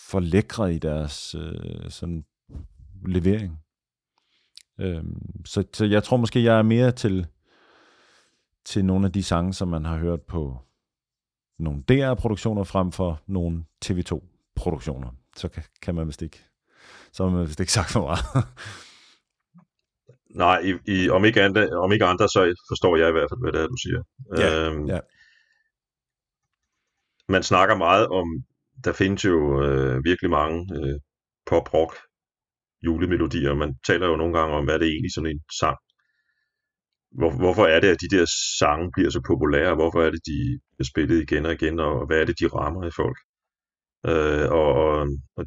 [0.10, 2.24] for lækre i deres øh, sådan
[3.06, 3.60] levering.
[4.80, 7.28] Øhm, så, så jeg tror måske, jeg er mere til,
[8.66, 10.58] til nogle af de sange, som man har hørt på
[11.60, 15.10] nogle DR-produktioner frem for nogle TV2-produktioner.
[15.36, 15.50] Så
[15.82, 16.46] kan, man vist ikke,
[17.12, 18.46] så har man vist ikke sagt for meget.
[20.36, 23.42] Nej, i, i, om, ikke andre, om ikke andre, så forstår jeg i hvert fald,
[23.42, 24.02] hvad det er, du siger.
[24.38, 25.00] Ja, øhm, ja.
[27.30, 28.28] Man snakker meget om,
[28.84, 31.00] der findes jo øh, virkelig mange øh,
[31.46, 31.94] pop-rock
[32.86, 33.56] julemelodier.
[33.56, 35.78] Man taler jo nogle gange om, hvad det er egentlig sådan en sang.
[37.18, 38.26] Hvor, hvorfor er det, at de der
[38.60, 39.76] sange bliver så populære?
[39.76, 41.80] Hvorfor er det, de bliver spillet igen og igen?
[41.80, 43.18] Og hvad er det, de rammer i folk?
[44.10, 45.08] Øh, og, og,
[45.38, 45.46] og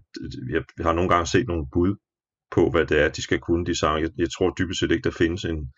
[0.55, 1.95] jeg har nogle gange set nogle bud
[2.51, 4.03] på, hvad det er, de skal kunne, de sange.
[4.03, 5.73] Jeg, jeg tror dybest set ikke, der findes en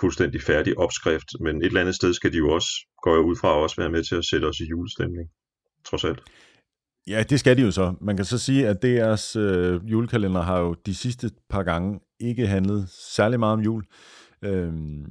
[0.00, 2.70] fuldstændig færdig opskrift, men et eller andet sted skal de jo også,
[3.02, 5.28] går jeg ud fra, også være med til at sætte os i julestemning,
[5.84, 6.22] trods alt.
[7.06, 7.94] Ja, det skal de jo så.
[8.00, 12.46] Man kan så sige, at DR's øh, julekalender har jo de sidste par gange ikke
[12.46, 13.84] handlet særlig meget om jul.
[14.42, 15.06] Øhm,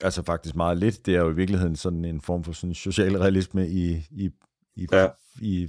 [0.00, 1.06] altså faktisk meget lidt.
[1.06, 4.30] Det er jo i virkeligheden sådan en form for sådan social realisme i, i,
[4.76, 5.08] i, Ja.
[5.40, 5.68] i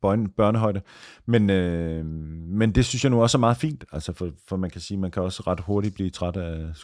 [0.00, 0.82] børne, børnehøjde.
[1.26, 2.04] Men, øh,
[2.46, 4.98] men det synes jeg nu også er meget fint, altså for, for man kan sige,
[4.98, 6.74] man kan også ret hurtigt blive træt af,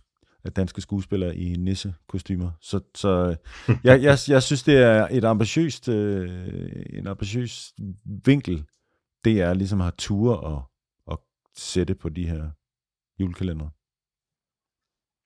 [0.44, 2.50] af danske skuespillere i nissekostymer.
[2.60, 3.36] Så, så
[3.84, 6.30] jeg, jeg, jeg synes, det er et ambitiøst, øh,
[6.90, 7.72] en ambitiøs
[8.24, 8.64] vinkel,
[9.24, 10.62] det er ligesom har ture og,
[11.06, 11.22] og
[11.56, 12.50] sætte på de her
[13.20, 13.68] julekalender.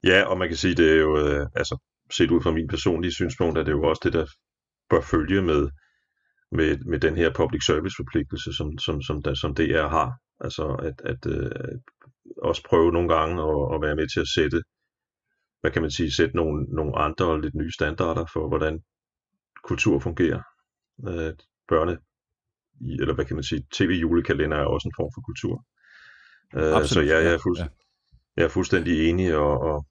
[0.05, 1.79] Ja, og man kan sige, det er jo, øh, altså
[2.13, 4.27] set ud fra min personlige synspunkt, er det jo også det, der
[4.91, 5.69] bør følge med,
[6.53, 10.13] med, med den her public service forpligtelse, som, som, som, der, som DR har.
[10.41, 11.51] Altså at, at øh,
[12.43, 14.63] også prøve nogle gange at, at være med til at sætte,
[15.61, 18.81] hvad kan man sige, sætte nogle, nogle andre og lidt nye standarder for, hvordan
[19.65, 20.43] kultur fungerer.
[21.09, 21.33] Øh,
[21.69, 21.99] børne,
[23.01, 25.65] eller hvad kan man sige, tv-julekalender er også en form for kultur.
[26.55, 27.69] Øh, så Absolut, ja, jeg ja, er, fuldst- ja.
[28.39, 29.87] Jeg er fuldstændig enig, og, og,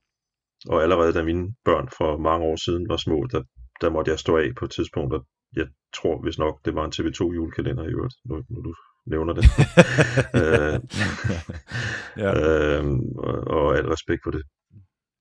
[0.70, 3.42] og allerede da mine børn for mange år siden var små, der,
[3.82, 5.26] der måtte jeg stå af på et tidspunkt, og
[5.56, 8.74] jeg tror hvis nok, det var en TV2 julekalender i øvrigt, nu, nu du
[9.14, 9.46] nævner det.
[10.42, 10.80] øh,
[12.24, 12.32] Ja.
[12.44, 12.86] øh,
[13.18, 14.44] og, og al respekt for det.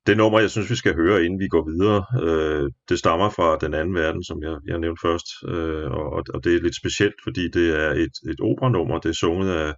[0.06, 3.58] Det nummer, jeg synes, vi skal høre, inden vi går videre, øh, det stammer fra
[3.64, 7.18] den anden verden, som jeg, jeg nævnte først, øh, og, og det er lidt specielt,
[7.24, 9.74] fordi det er et, et operanummer, det er sunget af,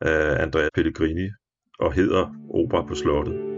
[0.00, 1.26] af Andrea Pellegrini,
[1.80, 3.49] og hedder Opera på slottet.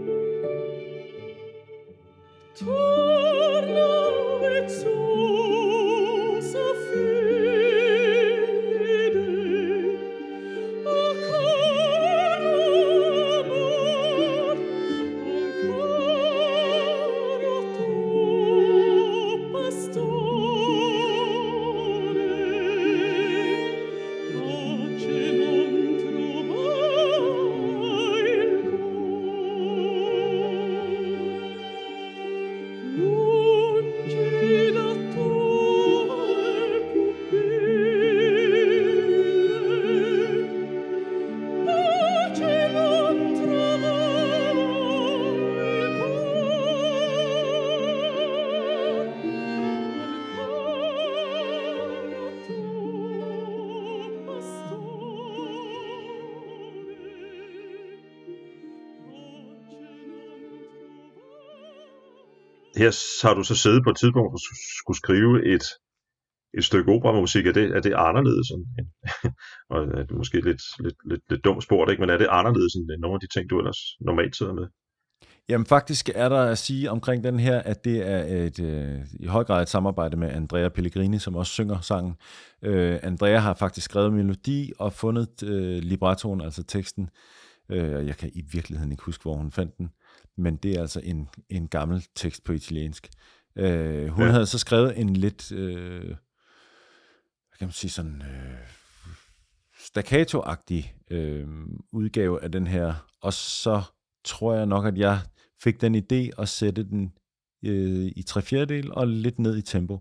[62.83, 62.91] Her
[63.27, 64.41] har du så siddet på et tidspunkt og
[64.79, 65.65] skulle skrive et,
[66.57, 67.47] et stykke operamusik.
[67.47, 68.47] Er det, er det anderledes?
[68.55, 68.63] End,
[69.73, 72.01] og er det måske lidt, lidt, lidt, lidt dumt spurgt, ikke?
[72.01, 74.67] men er det anderledes end nogle af de ting, du ellers normalt sidder med?
[75.49, 79.25] Jamen faktisk er der at sige omkring den her, at det er et, øh, i
[79.25, 82.15] høj grad et samarbejde med Andrea Pellegrini, som også synger sangen.
[82.61, 87.09] Øh, Andrea har faktisk skrevet melodi og fundet øh, librettoen, altså teksten.
[87.69, 89.89] Øh, jeg kan i virkeligheden ikke huske, hvor hun fandt den,
[90.37, 93.09] men det er altså en, en gammel tekst på italiensk.
[93.55, 94.31] Øh, hun Ja.
[94.31, 98.67] havde så skrevet en lidt, øh, hvad kan man sige, sådan øh,
[99.79, 101.47] staccato-agtig øh,
[101.91, 103.81] udgave af den her, og så
[104.23, 105.19] tror jeg nok, at jeg
[105.63, 107.13] fik den idé at sætte den
[107.65, 109.99] øh, i tre fjerdedel og lidt ned i tempo,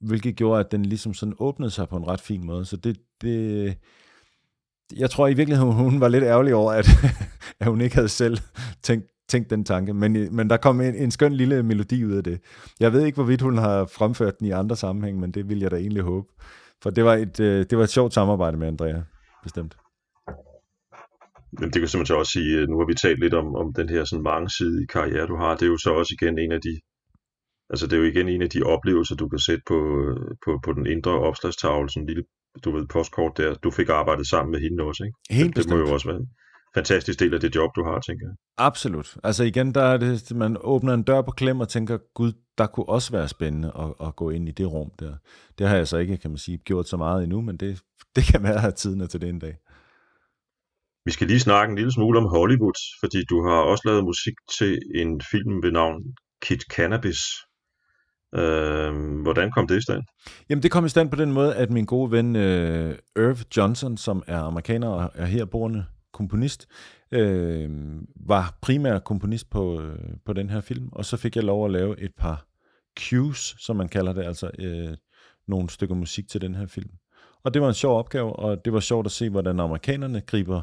[0.00, 2.64] hvilket gjorde, at den ligesom sådan åbnede sig på en ret fin måde.
[2.64, 3.76] Så det, det
[4.96, 6.86] jeg tror i virkeligheden, hun var lidt ærgerlig over, at,
[7.60, 8.38] at hun ikke havde selv
[8.82, 12.24] tænkt, tænkt den tanke, men, men der kom en, en skøn lille melodi ud af
[12.24, 12.40] det.
[12.80, 15.70] Jeg ved ikke, hvorvidt hun har fremført den i andre sammenhæng, men det vil jeg
[15.70, 16.28] da egentlig håbe.
[16.82, 19.02] For det var et, øh, det var et sjovt samarbejde med Andrea,
[19.42, 19.74] bestemt.
[21.60, 23.88] Men det kan simpelthen også sige, at nu har vi talt lidt om, om den
[23.88, 25.52] her sådan mangesidige karriere, du har.
[25.56, 26.72] Det er jo så også igen en af de,
[27.72, 29.78] altså det er jo igen en af de oplevelser, du kan sætte på,
[30.44, 32.24] på, på den indre opslagstavle, sådan en lille,
[32.64, 33.54] du ved, postkort der.
[33.64, 35.16] Du fik arbejdet sammen med hende også, ikke?
[35.40, 35.88] Helt det, det må bestemt.
[35.88, 36.22] jo også være
[36.74, 38.34] fantastisk del af det job, du har, tænker jeg.
[38.58, 39.16] Absolut.
[39.24, 42.66] Altså igen, der er det, man åbner en dør på klem og tænker, gud, der
[42.66, 45.14] kunne også være spændende at, at gå ind i det rum der.
[45.58, 47.80] Det har jeg så ikke, kan man sige, gjort så meget endnu, men det,
[48.16, 49.56] det kan være, at tiden er til det en dag.
[51.04, 54.34] Vi skal lige snakke en lille smule om Hollywood, fordi du har også lavet musik
[54.58, 56.02] til en film ved navn
[56.42, 57.18] Kid Cannabis.
[58.34, 60.02] Øh, hvordan kom det i stand?
[60.48, 63.96] Jamen, det kom i stand på den måde, at min gode ven øh, Irv Johnson,
[63.96, 66.66] som er amerikaner og er herboende komponist,
[67.10, 67.70] øh,
[68.16, 71.70] var primær komponist på, øh, på den her film, og så fik jeg lov at
[71.70, 72.46] lave et par
[73.00, 74.96] cues, som man kalder det, altså øh,
[75.48, 76.90] nogle stykker musik til den her film.
[77.44, 80.62] Og det var en sjov opgave, og det var sjovt at se, hvordan amerikanerne griber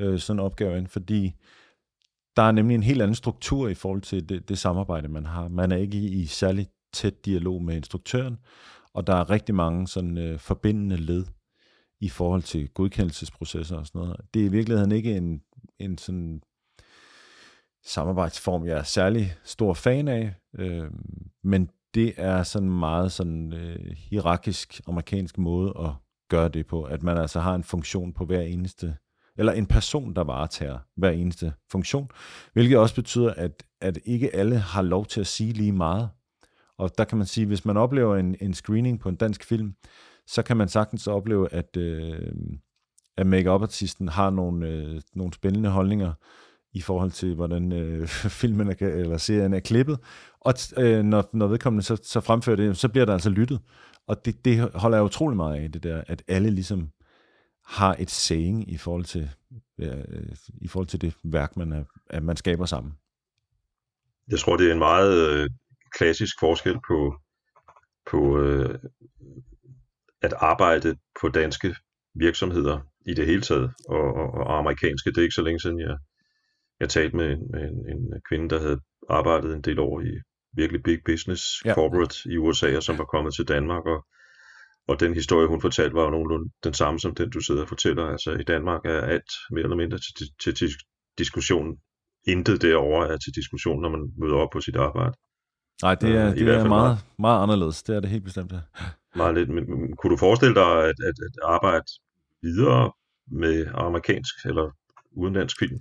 [0.00, 1.34] øh, sådan en opgave ind, fordi
[2.36, 5.48] der er nemlig en helt anden struktur i forhold til det, det samarbejde, man har.
[5.48, 8.38] Man er ikke i, i særlig tæt dialog med instruktøren,
[8.94, 11.24] og der er rigtig mange sådan øh, forbindende led
[12.00, 14.20] i forhold til godkendelsesprocesser og sådan noget.
[14.34, 15.42] Det er i virkeligheden ikke en,
[15.78, 16.42] en sådan
[17.84, 20.90] samarbejdsform, jeg er særlig stor fan af, øh,
[21.44, 25.90] men det er sådan meget sådan øh, hierarkisk amerikansk måde at
[26.28, 28.96] gøre det på, at man altså har en funktion på hver eneste,
[29.38, 32.10] eller en person, der varetager hver eneste funktion,
[32.52, 36.08] hvilket også betyder, at, at ikke alle har lov til at sige lige meget.
[36.78, 39.74] Og der kan man sige, hvis man oplever en, en screening på en dansk film,
[40.30, 42.32] så kan man sagtens opleve, at, øh,
[43.16, 46.12] at make-up-artisten har nogle, øh, nogle spændende holdninger
[46.72, 48.08] i forhold til, hvordan øh,
[48.40, 49.98] filmen er, eller serien er klippet.
[50.40, 53.60] Og øh, når, når vedkommende så, så fremfører det, så bliver der altså lyttet.
[54.06, 56.90] Og det, det holder jeg utrolig meget af, det der, at alle ligesom
[57.66, 59.30] har et saying i forhold til,
[59.78, 60.04] øh,
[60.60, 62.92] i forhold til det værk, man, er, at man skaber sammen.
[64.30, 65.50] Jeg tror, det er en meget øh,
[65.98, 67.16] klassisk forskel på,
[68.10, 68.78] på øh,
[70.22, 71.76] at arbejde på danske
[72.14, 75.10] virksomheder i det hele taget, og, og, og amerikanske.
[75.10, 75.96] Det er ikke så længe siden, jeg,
[76.80, 77.38] jeg talte med, en,
[77.92, 80.20] en, en kvinde, der havde arbejdet en del år i
[80.52, 81.74] virkelig big business Ja.
[81.74, 84.06] corporate i USA, og som var kommet til Danmark, og,
[84.88, 87.68] og den historie, hun fortalte, var jo nogenlunde den samme som den, du sidder og
[87.68, 88.06] fortæller.
[88.06, 90.68] Altså i Danmark er alt mere eller mindre til, til, til
[91.18, 91.76] diskussion.
[92.26, 95.12] Intet derovre er til diskussion, når man møder op på sit arbejde.
[95.82, 97.82] Nej, det Øh, er, i det hvert er fald meget, meget anderledes.
[97.82, 98.52] Det er det helt bestemt.
[98.52, 98.58] Ja.
[99.16, 101.84] Meget lidt, men, men kunne du forestille dig at, at, at arbejde
[102.42, 102.92] videre
[103.30, 104.70] med amerikansk eller
[105.12, 105.80] udenlandsk film?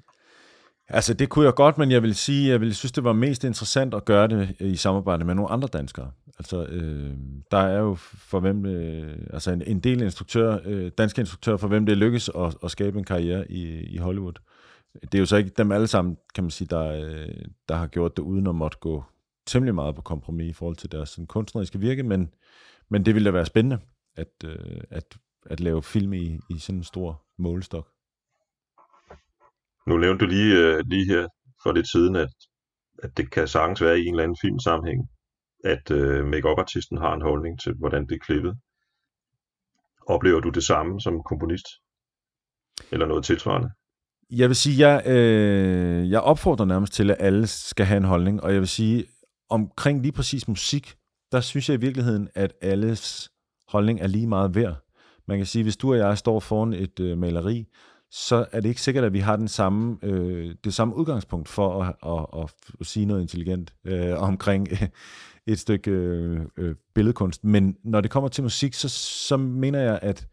[0.87, 3.43] Altså, det kunne jeg godt, men jeg vil sige, jeg vil synes, det var mest
[3.43, 6.11] interessant at gøre det i samarbejde med nogle andre danskere.
[6.39, 7.13] Altså, øh,
[7.51, 11.67] der er jo for hvem, øh, altså en, en del instruktører, øh, danske instruktører, for
[11.67, 14.33] hvem det lykkes at, at skabe en karriere i, i Hollywood.
[15.01, 17.87] Det er jo så ikke dem alle sammen, kan man sige, der, øh, der har
[17.87, 19.03] gjort det uden at måtte gå
[19.49, 22.33] temmelig meget på kompromis i forhold til deres sådan, kunstneriske virke, men,
[22.89, 23.79] men det ville da være spændende
[24.15, 27.87] at, øh, at, at lave film i, i sådan en stor målestok.
[29.87, 31.27] Nu nævnte du lige, øh, lige her
[31.63, 32.33] for lidt siden, at,
[33.03, 35.09] at det kan sagtens være i en eller anden filmsammenhæng,
[35.63, 38.53] at øh, make-up-artisten har en holdning til, hvordan det er klippet.
[40.07, 41.65] Oplever du det samme som komponist?
[42.91, 43.69] Eller noget tilsvarende?
[44.31, 48.43] Jeg vil sige, jeg, øh, jeg opfordrer nærmest til, at alle skal have en holdning,
[48.43, 49.05] og jeg vil sige,
[49.49, 50.95] omkring lige præcis musik,
[51.31, 53.31] der synes jeg i virkeligheden, at alles
[53.67, 54.75] holdning er lige meget værd.
[55.27, 57.67] Man kan sige, hvis du og jeg står foran et øh, maleri,
[58.11, 61.83] så er det ikke sikkert, at vi har den samme, øh, det samme udgangspunkt for
[61.83, 64.87] at, at, at, at sige noget intelligent øh, omkring øh,
[65.53, 67.43] et stykke øh, øh, billedkunst.
[67.43, 70.27] Men når det kommer til musik, så, så mener jeg, at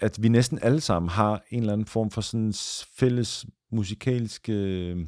[0.00, 2.54] at vi næsten alle sammen har en eller anden form for sådan
[2.98, 5.06] fælles musikalsk øh,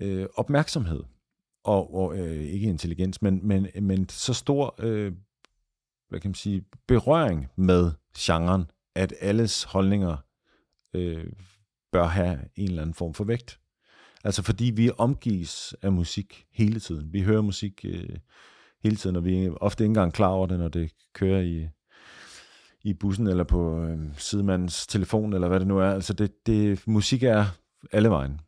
[0.00, 1.02] øh, opmærksomhed.
[1.64, 5.12] Og, og øh, ikke intelligens, men, men, men så stor øh,
[6.10, 10.16] hvad kan man sige, berøring med genren, at alles holdninger
[10.94, 11.26] øh,
[11.92, 13.60] bør have en eller anden form for vægt.
[14.24, 17.12] Altså fordi vi omgives af musik hele tiden.
[17.12, 18.16] Vi hører musik øh,
[18.82, 21.68] hele tiden, og vi er ofte ikke engang klar over det, når det kører i,
[22.82, 25.90] i bussen eller på øh, sidemandens telefon, eller hvad det nu er.
[25.90, 27.44] Altså det, det, musik er
[27.92, 28.40] alle vejen.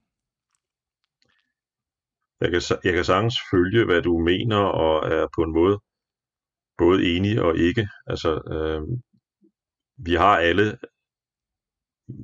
[2.43, 5.77] Jeg kan, jeg kan sagtens følge, hvad du mener, og er på en måde
[6.79, 7.89] både enig og ikke.
[8.07, 8.83] Altså, øh,
[10.07, 10.79] vi har alle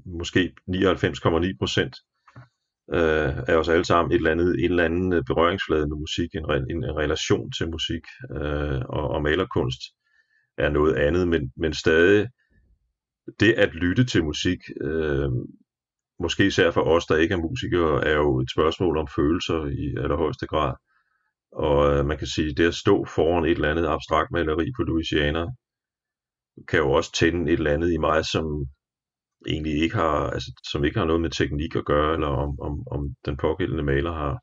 [0.04, 1.96] måske 99,9 procent
[2.94, 6.34] øh, af os alle sammen et eller andet, en eller anden øh, berøringsflade med musik,
[6.34, 9.82] en, re- en, en relation til musik øh, og, og malerkunst
[10.58, 12.28] er noget andet, men, men stadig
[13.40, 15.30] det at lytte til musik, øh,
[16.20, 20.02] måske især for os, der ikke er musikere, er jo et spørgsmål om følelser i
[20.02, 20.74] allerhøjeste grad.
[21.52, 24.82] Og øh, man kan sige, det at stå foran et eller andet abstrakt maleri på
[24.82, 25.46] Louisiana,
[26.68, 28.66] kan jo også tænde et eller andet i mig, som
[29.46, 32.74] egentlig ikke har, altså, som ikke har noget med teknik at gøre, eller om, om,
[32.90, 34.38] om den pågældende maler har,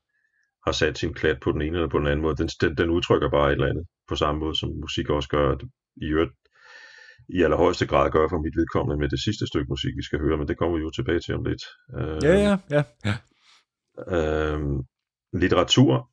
[0.66, 2.36] har sat sin klat på den ene eller på den anden måde.
[2.36, 5.56] Den, den, den udtrykker bare et eller andet, på samme måde som musik også gør.
[6.02, 6.32] I øvrigt,
[7.30, 10.38] i allerhøjeste grad gør for mit vedkommende med det sidste stykke musik, vi skal høre,
[10.38, 11.64] men det kommer vi jo tilbage til om lidt.
[11.98, 12.84] Øh, Ja, ja, ja.
[13.06, 13.16] ja.
[14.18, 14.60] Øh,
[15.34, 16.10] litteratur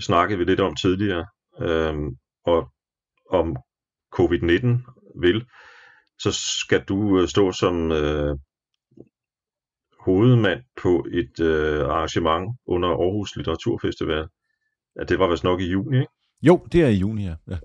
[0.00, 1.26] snakkede vi lidt om tidligere,
[1.60, 1.94] øh,
[2.46, 2.68] og
[3.30, 3.56] om
[4.16, 4.66] covid-19
[5.20, 5.46] vil,
[6.18, 8.36] så skal du øh, stå som øh,
[10.00, 14.28] hovedmand på et øh, arrangement under Aarhus Litteraturfestival.
[14.98, 16.12] Ja, det var vist nok i juni, ikke?
[16.42, 17.34] Jo, det er i juni, ja.
[17.50, 17.58] ja.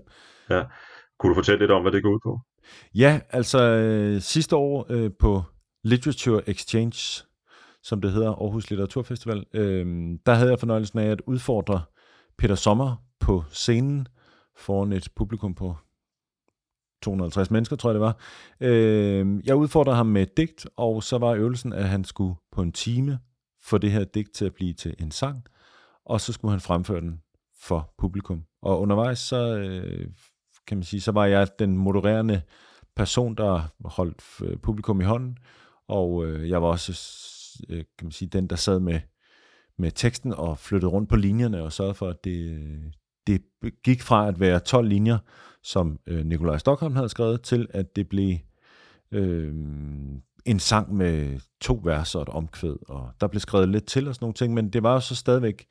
[0.50, 0.64] Ja.
[1.18, 2.40] Kunne du fortælle lidt om, hvad det går ud på?
[2.94, 5.42] Ja, altså øh, sidste år øh, på
[5.84, 7.24] Literature Exchange,
[7.82, 11.82] som det hedder, Aarhus Litteraturfestival, øh, der havde jeg fornøjelsen af at udfordre
[12.38, 14.08] Peter Sommer på scenen
[14.56, 15.76] foran et publikum på
[17.02, 18.18] 250 mennesker, tror jeg det var.
[18.60, 22.62] Øh, jeg udfordrede ham med et digt, og så var øvelsen, at han skulle på
[22.62, 23.18] en time
[23.62, 25.44] få det her digt til at blive til en sang,
[26.04, 27.20] og så skulle han fremføre den
[27.62, 28.44] for publikum.
[28.62, 30.06] Og undervejs, så øh,
[30.66, 32.42] kan man sige, så var jeg den modererende
[32.96, 35.38] person, der holdt øh, publikum i hånden,
[35.88, 36.92] og øh, jeg var også,
[37.68, 39.00] øh, kan man sige, den, der sad med,
[39.78, 42.60] med teksten og flyttede rundt på linjerne og sørgede for, at det,
[43.26, 43.42] det
[43.84, 45.18] gik fra at være 12 linjer,
[45.62, 48.36] som øh, Nikolaj Stockholm havde skrevet, til at det blev
[49.12, 49.54] øh,
[50.46, 54.14] en sang med to vers og et omkvæd, og der blev skrevet lidt til og
[54.14, 55.66] sådan nogle ting, men det var jo så stadigvæk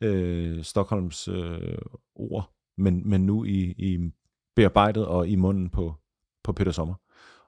[0.00, 1.78] øh, Stockholms øh,
[2.14, 4.10] ord, men, men nu i, i
[4.58, 5.94] bearbejdet og i munden på,
[6.44, 6.94] på Peter Sommer.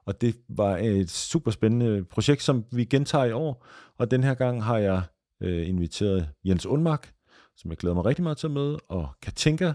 [0.05, 3.65] Og det var et super spændende projekt, som vi gentager i år,
[3.97, 5.01] og den her gang har jeg
[5.41, 7.13] øh, inviteret Jens Undmark,
[7.57, 9.73] som jeg glæder mig rigtig meget til at møde, og Katinka,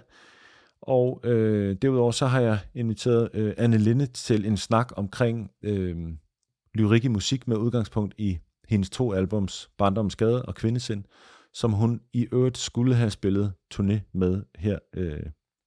[0.83, 5.97] og øh, derudover så har jeg inviteret øh, Anne Linde til en snak omkring øh,
[6.75, 11.05] lyrik i musik med udgangspunkt i hendes to albums, Barndomsgade og Kvindesind,
[11.55, 15.23] som hun i øvrigt skulle have spillet turné med her øh,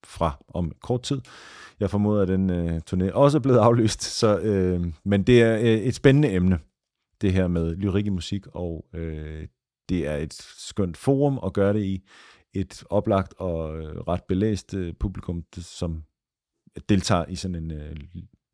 [0.05, 1.21] fra om kort tid.
[1.79, 5.55] Jeg formoder, at den øh, turné også er blevet aflyst, så, øh, men det er
[5.57, 6.59] øh, et spændende emne,
[7.21, 9.47] det her med lyrik i musik, og øh,
[9.89, 12.07] det er et skønt forum at gøre det i.
[12.53, 16.03] Et oplagt og øh, ret belæst øh, publikum, det, som
[16.89, 17.95] deltager i sådan en øh,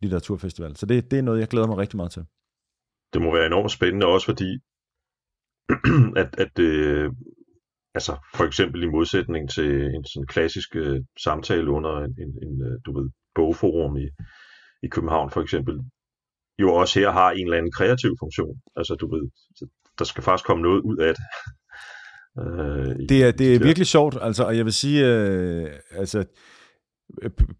[0.01, 0.75] litteraturfestival.
[0.75, 2.25] Så det, det er noget, jeg glæder mig rigtig meget til.
[3.13, 4.59] Det må være enormt spændende også, fordi
[6.21, 7.11] at, at øh,
[7.95, 12.55] altså for eksempel i modsætning til en sådan klassisk øh, samtale under en, en, en
[12.67, 14.07] øh, du ved, bogforum i,
[14.83, 15.75] i København for eksempel,
[16.59, 18.57] jo også her har en eller anden kreativ funktion.
[18.75, 19.23] Altså du ved,
[19.99, 21.25] der skal faktisk komme noget ud af det.
[22.41, 26.25] øh, Det er, det er virkelig sjovt, altså, og jeg vil sige, øh, altså,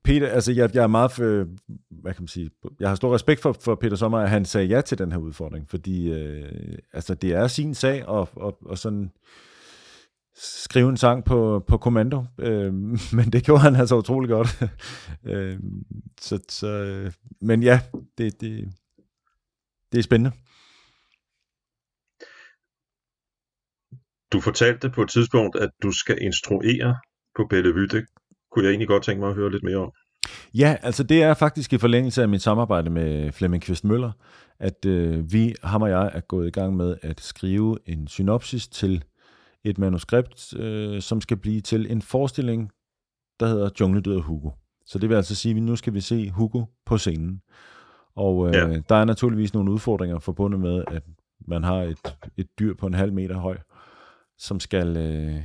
[0.04, 1.46] Peter, altså jeg, jeg er meget, for,
[1.90, 4.68] hvad kan man sige, jeg har stor respekt for, for Peter Sommer, at han sagde
[4.68, 8.78] ja til den her udfordring, fordi øh, altså det er sin sag, og, og, og
[8.78, 9.12] sådan
[10.38, 12.74] skrive en sang på, på kommando, øh,
[13.18, 14.64] men det gjorde han altså utrolig godt.
[15.32, 15.60] øh,
[16.22, 17.12] så, så,
[17.42, 17.80] men ja,
[18.18, 18.74] det, det,
[19.92, 20.32] det er spændende.
[24.34, 26.98] Du fortalte på et tidspunkt, at du skal instruere
[27.36, 27.88] på Bellevue.
[27.88, 28.06] Det
[28.52, 29.92] kunne jeg egentlig godt tænke mig at høre lidt mere om.
[30.54, 34.12] Ja, altså det er faktisk i forlængelse af mit samarbejde med Flemming Kvist Møller,
[34.60, 38.68] at øh, vi, ham og jeg, er gået i gang med at skrive en synopsis
[38.68, 39.04] til
[39.66, 42.72] et manuskript, øh, som skal blive til en forestilling,
[43.40, 44.50] der hedder Jungledyret Hugo.
[44.86, 47.42] Så det vil altså sige, at nu skal vi se Hugo på scenen.
[48.16, 48.80] Og øh, Ja.
[48.90, 51.04] der er naturligvis nogle udfordringer forbundet med, at
[51.48, 53.58] man har et, et dyr på en halv meter høj,
[54.38, 55.42] som skal øh,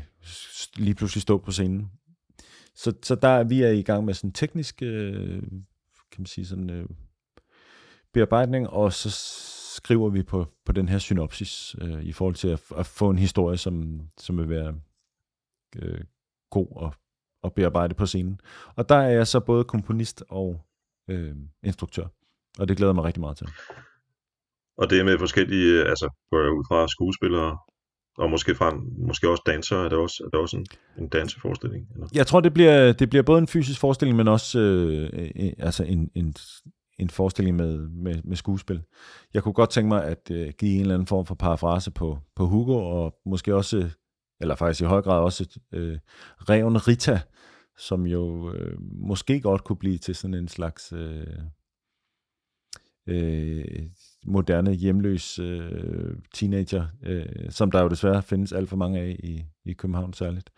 [0.77, 1.91] lige pludselig stå på scenen.
[2.75, 5.43] Så, så der er vi er i gang med sådan teknisk, øh,
[6.13, 6.87] kan man sige sådan øh,
[8.15, 9.11] bearbejdning, og så
[9.85, 13.19] skriver vi på, på den her synopsis øh, i forhold til at, at få en
[13.19, 14.75] historie, som, som vil være
[15.77, 16.01] øh,
[16.51, 16.99] god at,
[17.45, 18.41] at bearbejde på scenen.
[18.77, 20.61] Og der er jeg så både komponist og
[21.11, 22.07] øh, instruktør,
[22.59, 23.47] og det glæder jeg mig rigtig meget til.
[24.77, 27.59] Og det er med forskellige, altså går jeg ud fra skuespillere,
[28.19, 30.67] og måske, fra, måske også dansere, er det også, er det også en,
[30.99, 31.89] en danseforestilling?
[31.95, 32.07] Eller?
[32.15, 35.85] Jeg tror, det bliver, det bliver både en fysisk forestilling, men også øh, øh, altså
[35.85, 36.35] en, en,
[37.01, 38.83] en forestilling med, med, med skuespil.
[39.35, 42.19] Jeg kunne godt tænke mig at øh, give en eller anden form for parafrase på,
[42.37, 43.91] på Hugo, og måske også,
[44.41, 45.99] eller faktisk i høj grad også, øh,
[46.39, 47.21] Reven Rita,
[47.79, 51.27] som jo øh, måske godt kunne blive til sådan en slags øh,
[53.07, 53.65] øh,
[54.27, 59.45] moderne hjemløs øh, teenager, øh, som der jo desværre findes alt for mange af i,
[59.65, 60.51] i København særligt.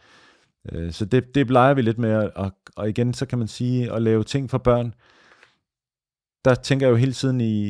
[0.73, 3.93] Øh, så det, det leger vi lidt med, og, og igen, så kan man sige,
[3.93, 4.95] at lave ting for børn,
[6.45, 7.65] der tænker jeg jo hele tiden i,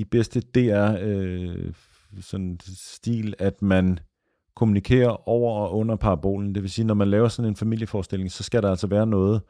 [0.00, 1.72] i bedste DR øh,
[2.20, 3.98] sådan stil, at man
[4.56, 6.54] kommunikerer over og under parabolen.
[6.54, 9.40] Det vil sige, når man laver sådan en familieforestilling, så skal der altså være noget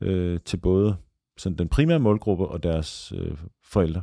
[0.00, 0.96] øh, til både
[1.36, 4.02] sådan den primære målgruppe og deres øh, forældre.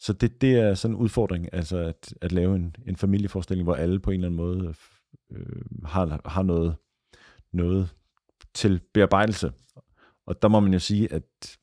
[0.00, 3.74] Så det, det er sådan en udfordring, altså at, at lave en, en familieforestilling, hvor
[3.74, 4.74] alle på en eller anden måde
[5.32, 6.76] øh, har, har noget,
[7.52, 7.94] noget
[8.54, 9.52] til bearbejdelse.
[10.26, 11.58] Og der må man jo sige, at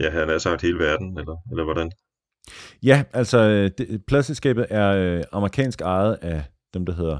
[0.00, 1.90] ja, han har sagt hele verden, eller, eller hvordan?
[2.82, 7.18] Ja, altså det, pladselskabet er øh, amerikansk ejet af dem, der hedder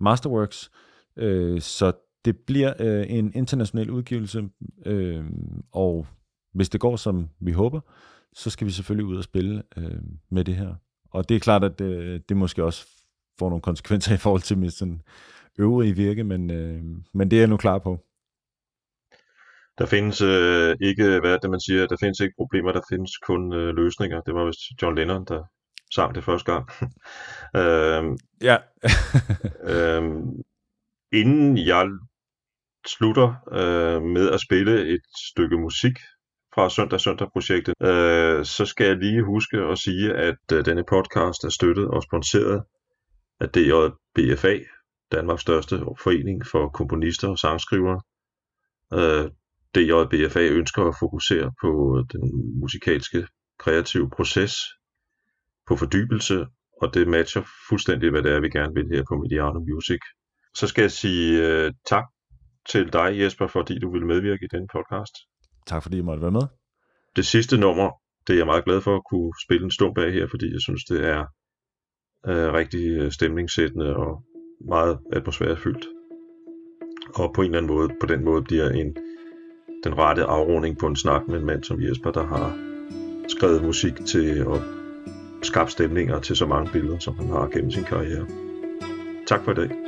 [0.00, 0.70] Masterworks,
[1.16, 1.92] øh, så
[2.24, 4.48] det bliver øh, en international udgivelse,
[4.86, 5.24] øh,
[5.72, 6.06] og
[6.54, 7.80] hvis det går, som vi håber,
[8.34, 10.74] så skal vi selvfølgelig ud og spille øh, med det her.
[11.10, 12.86] Og det er klart, at det, det måske også
[13.38, 15.02] får nogle konsekvenser i forhold til mit sådan
[15.58, 16.82] øvrige virke, men, øh,
[17.14, 17.98] men det er jeg nu klar på.
[19.82, 23.52] Der findes øh, ikke, hvad det man siger, der findes ikke problemer, der findes kun
[23.52, 24.20] øh, løsninger.
[24.20, 25.42] Det var vist John Lennon, der
[25.94, 26.64] sang det første gang.
[27.62, 28.56] øhm, Ja.
[29.74, 30.42] øhm,
[31.12, 31.86] inden jeg
[32.86, 35.96] slutter øh, med at spille et stykke musik
[36.54, 40.84] fra Søndag Søndag projektet, øh, så skal jeg lige huske at sige, at øh, denne
[40.84, 42.62] podcast er støttet og sponsoreret
[43.40, 44.58] af DJBFA,
[45.12, 48.00] Danmarks største forening for komponister og sangskrivere.
[48.94, 49.30] Øh,
[49.74, 52.24] DJBFA ønsker at fokusere på den
[52.60, 53.26] musikalske
[53.58, 54.54] kreative proces,
[55.68, 56.46] på fordybelse,
[56.82, 60.00] og det matcher fuldstændig, hvad det er, vi gerne vil her på Mediano Music.
[60.54, 62.04] Så skal jeg sige uh, tak
[62.68, 65.14] til dig, Jesper, fordi du ville medvirke i denne podcast.
[65.66, 66.46] Tak fordi I måtte være med.
[67.16, 67.90] Det sidste nummer,
[68.26, 70.60] det er jeg meget glad for at kunne spille en stump af her, fordi jeg
[70.60, 71.20] synes, det er
[72.28, 74.24] uh, rigtig stemningssættende og
[74.68, 75.86] meget atmosfærefyldt.
[77.14, 78.96] Og på en eller anden måde, på den måde bliver en
[79.84, 82.58] den rette afrunding på en snak med en mand som Jesper, der har
[83.28, 84.62] skrevet musik til og
[85.42, 88.26] skabt stemninger til så mange billeder, som han har gennem sin karriere.
[89.26, 89.81] Tak for i dag.